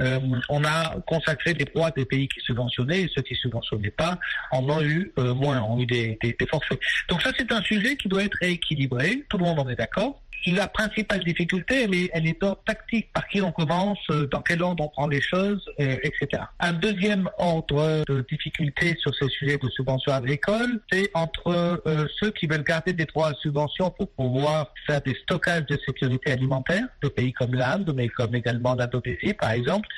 euh, 0.00 0.20
on 0.48 0.64
a 0.64 0.96
consacré 1.06 1.54
des 1.54 1.64
droits 1.64 1.90
des 1.90 2.04
pays 2.04 2.28
qui 2.28 2.40
subventionnaient 2.40 3.02
et 3.02 3.10
ceux 3.14 3.22
qui 3.22 3.34
subventionnaient 3.34 3.90
pas 3.90 4.18
en 4.52 4.68
ont 4.68 4.82
eu 4.82 5.12
euh, 5.18 5.34
moins, 5.34 5.60
ont 5.62 5.78
eu 5.80 5.86
des, 5.86 6.18
des, 6.22 6.34
des 6.38 6.46
forfaits. 6.46 6.80
Donc 7.08 7.22
ça 7.22 7.30
c'est 7.36 7.50
un 7.52 7.62
sujet 7.62 7.96
qui 7.96 8.08
doit 8.08 8.24
être 8.24 8.42
équilibré, 8.42 9.24
tout 9.28 9.38
le 9.38 9.44
monde 9.44 9.60
en 9.60 9.68
est 9.68 9.76
d'accord 9.76 10.20
la 10.46 10.68
principale 10.68 11.24
difficulté, 11.24 11.84
elle 11.84 11.94
est, 11.94 12.10
elle 12.12 12.26
est 12.26 12.38
tactique. 12.64 13.12
Par 13.12 13.26
qui 13.28 13.42
on 13.42 13.52
commence, 13.52 13.98
euh, 14.10 14.26
dans 14.26 14.40
quel 14.40 14.62
ordre 14.62 14.84
on 14.84 14.88
prend 14.88 15.06
les 15.06 15.20
choses, 15.20 15.64
euh, 15.80 15.96
etc. 16.02 16.42
Un 16.60 16.72
deuxième 16.72 17.28
ordre 17.38 18.04
de 18.06 18.24
difficulté 18.30 18.96
sur 19.00 19.14
ces 19.14 19.28
sujets 19.28 19.58
de 19.58 19.68
subvention 19.70 20.12
agricole, 20.12 20.80
c'est 20.90 21.10
entre 21.14 21.80
euh, 21.86 22.06
ceux 22.18 22.30
qui 22.30 22.46
veulent 22.46 22.64
garder 22.64 22.92
des 22.92 23.04
droits 23.04 23.28
à 23.28 23.34
subvention 23.34 23.90
pour 23.90 24.10
pouvoir 24.10 24.72
faire 24.86 25.00
des 25.02 25.14
stockages 25.22 25.66
de 25.66 25.78
sécurité 25.86 26.32
alimentaire, 26.32 26.86
de 27.02 27.08
pays 27.08 27.32
comme 27.32 27.54
l'Inde, 27.54 27.92
mais 27.94 28.08
comme 28.08 28.34
également 28.34 28.74
l'Indonésie, 28.74 29.34
par 29.34 29.50
exemple, 29.50 29.88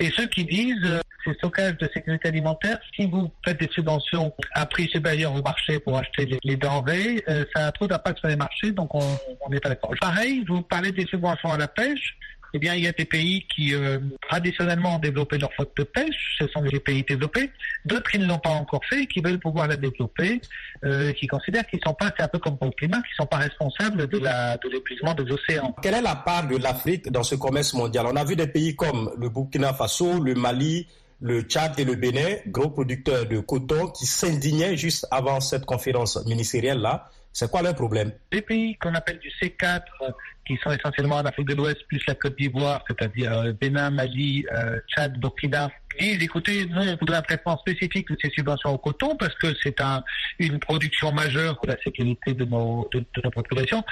et 0.00 0.10
ceux 0.10 0.26
qui 0.26 0.44
disent 0.44 1.00
ces 1.28 1.34
stockages 1.34 1.76
de 1.76 1.88
sécurité 1.92 2.28
alimentaire, 2.28 2.78
si 2.94 3.06
vous 3.06 3.30
faites 3.44 3.60
des 3.60 3.68
subventions 3.68 4.32
à 4.52 4.66
prix 4.66 4.88
supérieur 4.88 5.34
au 5.34 5.42
marché 5.42 5.78
pour 5.78 5.96
acheter 5.98 6.38
les, 6.42 6.56
denrées, 6.56 7.22
ça 7.54 7.66
a 7.66 7.72
trop 7.72 7.86
d'impact 7.86 8.18
sur 8.18 8.28
les 8.28 8.36
marchés, 8.36 8.72
donc 8.72 8.94
on 8.94 9.50
n'est 9.50 9.60
pas 9.60 9.68
d'accord. 9.68 9.92
Pareil, 10.00 10.44
vous 10.48 10.62
parlez 10.62 10.92
des 10.92 11.06
subventions 11.06 11.52
à 11.52 11.58
la 11.58 11.68
pêche. 11.68 12.16
Eh 12.54 12.58
bien, 12.58 12.74
il 12.74 12.84
y 12.84 12.88
a 12.88 12.92
des 12.92 13.04
pays 13.04 13.46
qui 13.54 13.74
euh, 13.74 13.98
traditionnellement 14.28 14.96
ont 14.96 14.98
développé 14.98 15.36
leur 15.36 15.52
flotte 15.52 15.76
de 15.76 15.82
pêche, 15.82 16.36
ce 16.38 16.46
sont 16.48 16.62
des 16.62 16.80
pays 16.80 17.02
développés. 17.02 17.50
D'autres 17.84 18.10
qui 18.10 18.18
ne 18.18 18.26
l'ont 18.26 18.38
pas 18.38 18.50
encore 18.50 18.80
fait, 18.88 19.06
qui 19.06 19.20
veulent 19.20 19.38
pouvoir 19.38 19.68
la 19.68 19.76
développer, 19.76 20.40
euh, 20.84 21.12
qui 21.12 21.26
considèrent 21.26 21.66
qu'ils 21.66 21.80
sont 21.84 21.92
pas, 21.92 22.10
c'est 22.16 22.22
un 22.22 22.28
peu 22.28 22.38
comme 22.38 22.56
pour 22.56 22.68
le 22.68 22.72
climat, 22.72 23.02
qu'ils 23.02 23.16
sont 23.16 23.26
pas 23.26 23.36
responsables 23.36 24.06
de 24.06 24.68
l'épuisement 24.72 25.12
des 25.14 25.30
océans. 25.30 25.74
Quelle 25.82 25.94
est 25.94 26.02
la 26.02 26.16
part 26.16 26.48
de 26.48 26.56
l'Afrique 26.56 27.10
dans 27.10 27.22
ce 27.22 27.34
commerce 27.34 27.74
mondial? 27.74 28.06
On 28.06 28.16
a 28.16 28.24
vu 28.24 28.34
des 28.34 28.46
pays 28.46 28.74
comme 28.74 29.12
le 29.18 29.28
Burkina 29.28 29.74
Faso, 29.74 30.22
le 30.22 30.34
Mali, 30.34 30.86
le 31.20 31.42
Tchad 31.42 31.78
et 31.78 31.84
le 31.84 31.94
Bénin, 31.94 32.36
gros 32.46 32.70
producteurs 32.70 33.26
de 33.26 33.40
coton, 33.40 33.88
qui 33.88 34.06
s'indignaient 34.06 34.76
juste 34.76 35.06
avant 35.10 35.40
cette 35.40 35.64
conférence 35.64 36.24
ministérielle 36.26 36.78
là. 36.78 37.10
C'est 37.32 37.50
quoi 37.50 37.62
le 37.62 37.72
problème? 37.72 38.12
Les 38.32 38.42
pays 38.42 38.76
qu'on 38.76 38.94
appelle 38.94 39.18
du 39.18 39.28
C4, 39.28 39.82
euh, 40.00 40.10
qui 40.46 40.56
sont 40.56 40.72
essentiellement 40.72 41.16
en 41.16 41.24
Afrique 41.24 41.48
de 41.48 41.54
l'Ouest, 41.54 41.86
plus 41.86 42.02
la 42.08 42.14
Côte 42.14 42.36
d'Ivoire, 42.36 42.82
c'est-à-dire 42.88 43.32
euh, 43.32 43.52
Bénin, 43.52 43.90
Mali, 43.90 44.44
euh, 44.52 44.80
Tchad, 44.88 45.18
Burkina, 45.20 45.70
disent 45.98 46.22
écoutez, 46.22 46.66
nous, 46.66 46.80
on 46.80 46.96
voudrait 46.96 47.18
un 47.18 47.22
traitement 47.22 47.58
spécifique 47.58 48.10
de 48.10 48.16
ces 48.22 48.30
subventions 48.30 48.70
au 48.70 48.78
coton 48.78 49.16
parce 49.16 49.34
que 49.34 49.48
c'est 49.62 49.80
un, 49.80 50.02
une 50.38 50.58
production 50.58 51.12
majeure 51.12 51.56
pour 51.56 51.68
la 51.68 51.76
sécurité 51.82 52.34
de 52.34 52.44
nos, 52.44 52.88
de, 52.92 53.04
populations. 53.30 53.84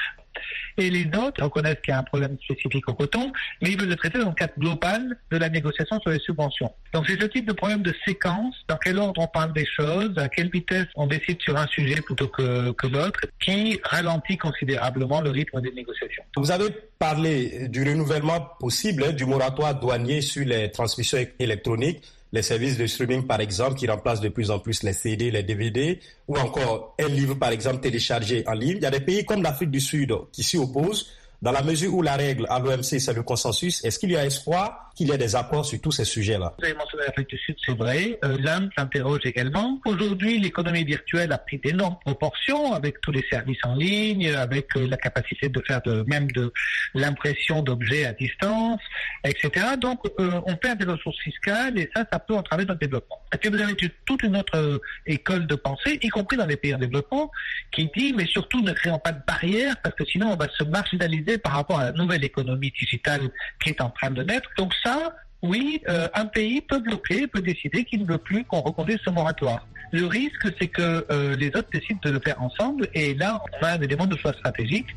Et 0.77 0.91
les 0.91 1.07
autres 1.19 1.43
reconnaissent 1.43 1.81
qu'il 1.83 1.93
y 1.93 1.95
a 1.95 2.01
un 2.01 2.03
problème 2.03 2.37
spécifique 2.45 2.87
au 2.89 2.95
coton, 2.95 3.33
mais 3.63 3.71
ils 3.71 3.81
veulent 3.81 3.89
le 3.89 3.97
traiter 3.97 4.19
dans 4.19 4.29
le 4.29 4.35
cadre 4.35 4.53
global 4.59 5.19
de 5.31 5.37
la 5.39 5.49
négociation 5.49 5.99
sur 6.01 6.11
les 6.11 6.19
subventions. 6.19 6.71
Donc 6.93 7.07
c'est 7.07 7.19
ce 7.19 7.27
type 7.27 7.47
de 7.47 7.55
problème 7.55 7.83
de 7.83 7.95
séquence, 8.05 8.55
dans 8.69 8.77
quel 8.77 8.99
ordre 8.99 9.21
on 9.23 9.27
parle 9.27 9.55
des 9.55 9.65
choses, 9.65 10.13
à 10.19 10.29
quelle 10.29 10.51
vitesse 10.51 10.87
on 10.95 11.07
décide 11.07 11.41
sur 11.41 11.57
un 11.57 11.67
sujet 11.69 12.03
plutôt 12.03 12.29
que, 12.29 12.73
que 12.73 12.87
l'autre, 12.87 13.21
qui 13.41 13.81
ralentit 13.85 14.37
considérablement 14.37 15.23
le 15.23 15.31
rythme 15.31 15.61
des 15.63 15.73
négociations. 15.73 16.25
Vous 16.37 16.51
avez 16.51 16.67
parlé 16.99 17.69
du 17.69 17.83
renouvellement 17.83 18.41
possible 18.61 19.05
hein, 19.09 19.13
du 19.13 19.25
moratoire 19.25 19.79
douanier 19.79 20.21
sur 20.21 20.45
les 20.47 20.71
transmissions 20.71 21.19
électroniques 21.39 21.96
les 22.33 22.43
services 22.43 22.77
de 22.77 22.87
streaming, 22.87 23.27
par 23.27 23.41
exemple, 23.41 23.77
qui 23.77 23.87
remplacent 23.87 24.21
de 24.21 24.29
plus 24.29 24.51
en 24.51 24.59
plus 24.59 24.83
les 24.83 24.93
CD, 24.93 25.31
les 25.31 25.43
DVD, 25.43 26.01
ou 26.29 26.37
encore 26.37 26.95
un 27.01 27.09
livre, 27.09 27.35
par 27.35 27.51
exemple, 27.51 27.81
téléchargé 27.81 28.45
en 28.47 28.53
ligne. 28.53 28.77
Il 28.79 28.83
y 28.83 28.87
a 28.87 28.91
des 28.91 29.01
pays 29.01 29.25
comme 29.25 29.43
l'Afrique 29.43 29.71
du 29.71 29.81
Sud 29.81 30.13
qui 30.33 30.43
s'y 30.43 30.59
opposent. 30.59 31.09
Dans 31.43 31.53
la 31.53 31.63
mesure 31.63 31.95
où 31.95 32.03
la 32.03 32.17
règle 32.17 32.47
à 32.49 32.59
l'OMC, 32.59 32.99
c'est 32.99 33.13
le 33.13 33.23
consensus, 33.23 33.85
est-ce 33.85 33.99
qu'il 33.99 34.11
y 34.11 34.17
a 34.17 34.25
espoir 34.25 34.91
qu'il 34.95 35.09
y 35.09 35.13
ait 35.13 35.19
des 35.19 35.37
accords 35.37 35.67
sur 35.67 35.79
tous 35.81 35.93
ces 35.93 36.05
sujets-là? 36.05 36.55
Vous 36.59 36.65
avez 36.65 36.75
mentionné 36.75 37.05
l'Afrique 37.07 37.29
du 37.29 37.39
Sud, 37.39 37.57
c'est 37.65 37.77
vrai. 37.77 38.19
Euh, 38.25 38.39
L'Inde 38.41 38.71
s'interroge 38.77 39.21
également. 39.25 39.79
Aujourd'hui, 39.85 40.39
l'économie 40.39 40.85
virtuelle 40.85 41.33
a 41.33 41.39
pris 41.39 41.59
d'énormes 41.59 41.99
proportions 42.05 42.73
avec 42.73 43.01
tous 43.03 43.13
les 43.13 43.25
services 43.31 43.59
en 43.65 43.75
ligne, 43.75 44.31
avec 44.35 44.75
euh, 44.77 44.87
la 44.89 44.97
capacité 44.97 45.51
de 45.51 45.63
faire 45.67 45.83
de, 45.83 46.05
même 46.07 46.31
de 46.33 46.53
l'impression 46.95 47.63
d'objets 47.63 48.07
à 48.07 48.13
distance, 48.13 48.81
etc. 49.25 49.77
Donc, 49.79 50.01
euh, 50.19 50.41
on 50.47 50.57
perd 50.57 50.79
des 50.79 50.91
ressources 50.91 51.19
fiscales 51.19 51.79
et 51.79 51.91
ça, 51.95 52.07
ça 52.11 52.19
peut 52.19 52.35
entraver 52.35 52.65
notre 52.65 52.81
développement. 52.81 53.21
Et 53.37 53.39
puis, 53.39 53.51
vous 53.51 53.61
avez 53.63 53.77
toute 54.07 54.23
une 54.23 54.35
autre 54.35 54.57
euh, 54.57 54.79
école 55.05 55.47
de 55.47 55.57
pensée, 55.57 55.99
y 56.01 56.09
compris 56.09 56.39
dans 56.39 56.47
les 56.47 56.57
pays 56.57 56.75
en 56.75 56.79
développement, 56.79 57.31
qui 57.71 57.91
dit, 57.95 58.15
mais 58.17 58.25
surtout 58.25 58.63
ne 58.63 58.73
créons 58.73 58.99
pas 58.99 59.13
de 59.13 59.21
barrières 59.27 59.77
parce 59.83 59.95
que 59.95 60.07
sinon 60.07 60.29
on 60.33 60.37
va 60.37 60.49
se 60.49 60.65
marginaliser 60.65 61.37
par 61.37 61.53
rapport 61.53 61.79
à 61.81 61.85
la 61.85 61.93
nouvelle 61.93 62.25
économie 62.25 62.73
digitale 62.81 63.29
qui 63.63 63.71
est 63.71 63.81
en 63.83 63.91
train 63.91 64.11
de 64.11 64.23
naître. 64.23 64.49
Donc 64.57 64.73
ça, 64.83 65.15
oui, 65.43 65.83
euh, 65.87 66.09
un 66.15 66.25
pays 66.25 66.63
peut 66.63 66.79
bloquer, 66.79 67.27
peut 67.27 67.43
décider 67.43 67.85
qu'il 67.85 68.03
ne 68.03 68.07
veut 68.07 68.19
plus 68.19 68.43
qu'on 68.45 68.63
reconduise 68.63 68.99
ce 69.05 69.11
moratoire. 69.11 69.67
Le 69.93 70.07
risque, 70.07 70.49
c'est 70.59 70.69
que 70.69 71.05
euh, 71.11 71.37
les 71.37 71.49
autres 71.49 71.69
décident 71.71 72.01
de 72.05 72.11
le 72.13 72.21
faire 72.21 72.41
ensemble, 72.41 72.89
et 72.95 73.13
là, 73.15 73.43
on 73.61 73.67
a 73.67 73.73
un 73.73 73.81
élément 73.83 74.07
de 74.07 74.17
choix 74.17 74.33
stratégique 74.33 74.89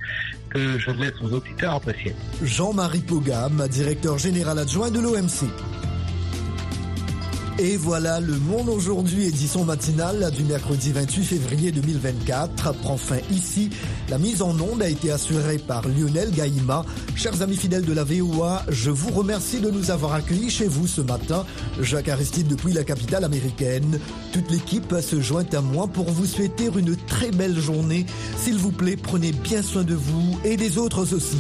que 0.50 0.80
je 0.80 0.92
laisse 0.92 1.20
aux 1.22 1.34
auditeurs 1.34 1.76
apprécier. 1.76 2.16
Jean-Marie 2.42 3.02
Pogam, 3.02 3.68
directeur 3.68 4.18
général 4.18 4.60
adjoint 4.60 4.92
de 4.92 5.02
l'OMC. 5.02 5.50
Et 7.62 7.76
voilà, 7.76 8.22
le 8.22 8.38
monde 8.38 8.70
aujourd'hui, 8.70 9.26
édition 9.26 9.66
matinale 9.66 10.32
du 10.32 10.46
mercredi 10.46 10.94
28 10.94 11.24
février 11.26 11.72
2024, 11.74 12.74
prend 12.76 12.96
fin 12.96 13.18
ici. 13.32 13.70
La 14.08 14.18
mise 14.18 14.42
en 14.42 14.58
onde 14.62 14.82
a 14.82 14.88
été 14.88 15.12
assurée 15.12 15.58
par 15.58 15.86
Lionel 15.86 16.32
Gaïma. 16.32 16.86
Chers 17.18 17.42
amis 17.42 17.58
fidèles 17.58 17.84
de 17.84 17.92
la 17.92 18.06
VOA, 18.06 18.64
je 18.70 18.90
vous 18.92 19.10
remercie 19.10 19.60
de 19.60 19.70
nous 19.70 19.92
avoir 19.92 20.14
accueillis 20.14 20.50
chez 20.50 20.68
vous 20.68 20.88
ce 20.88 21.02
matin. 21.02 21.46
Jacques 21.82 22.08
Aristide 22.08 22.48
depuis 22.48 22.72
la 22.72 22.86
capitale 22.86 23.26
américaine. 23.26 24.00
Toute 24.32 24.50
l'équipe 24.52 24.96
se 25.02 25.20
joint 25.20 25.44
à 25.52 25.60
moi 25.60 25.88
pour 25.88 26.10
vous 26.10 26.26
souhaiter 26.26 26.70
une 26.74 26.96
très 26.96 27.32
belle 27.32 27.60
journée. 27.60 28.06
S'il 28.38 28.56
vous 28.56 28.72
plaît, 28.72 28.96
prenez 28.96 29.34
bien 29.34 29.62
soin 29.64 29.84
de 29.84 29.96
vous 29.96 30.40
et 30.46 30.56
des 30.56 30.78
autres 30.78 31.14
aussi. 31.14 31.40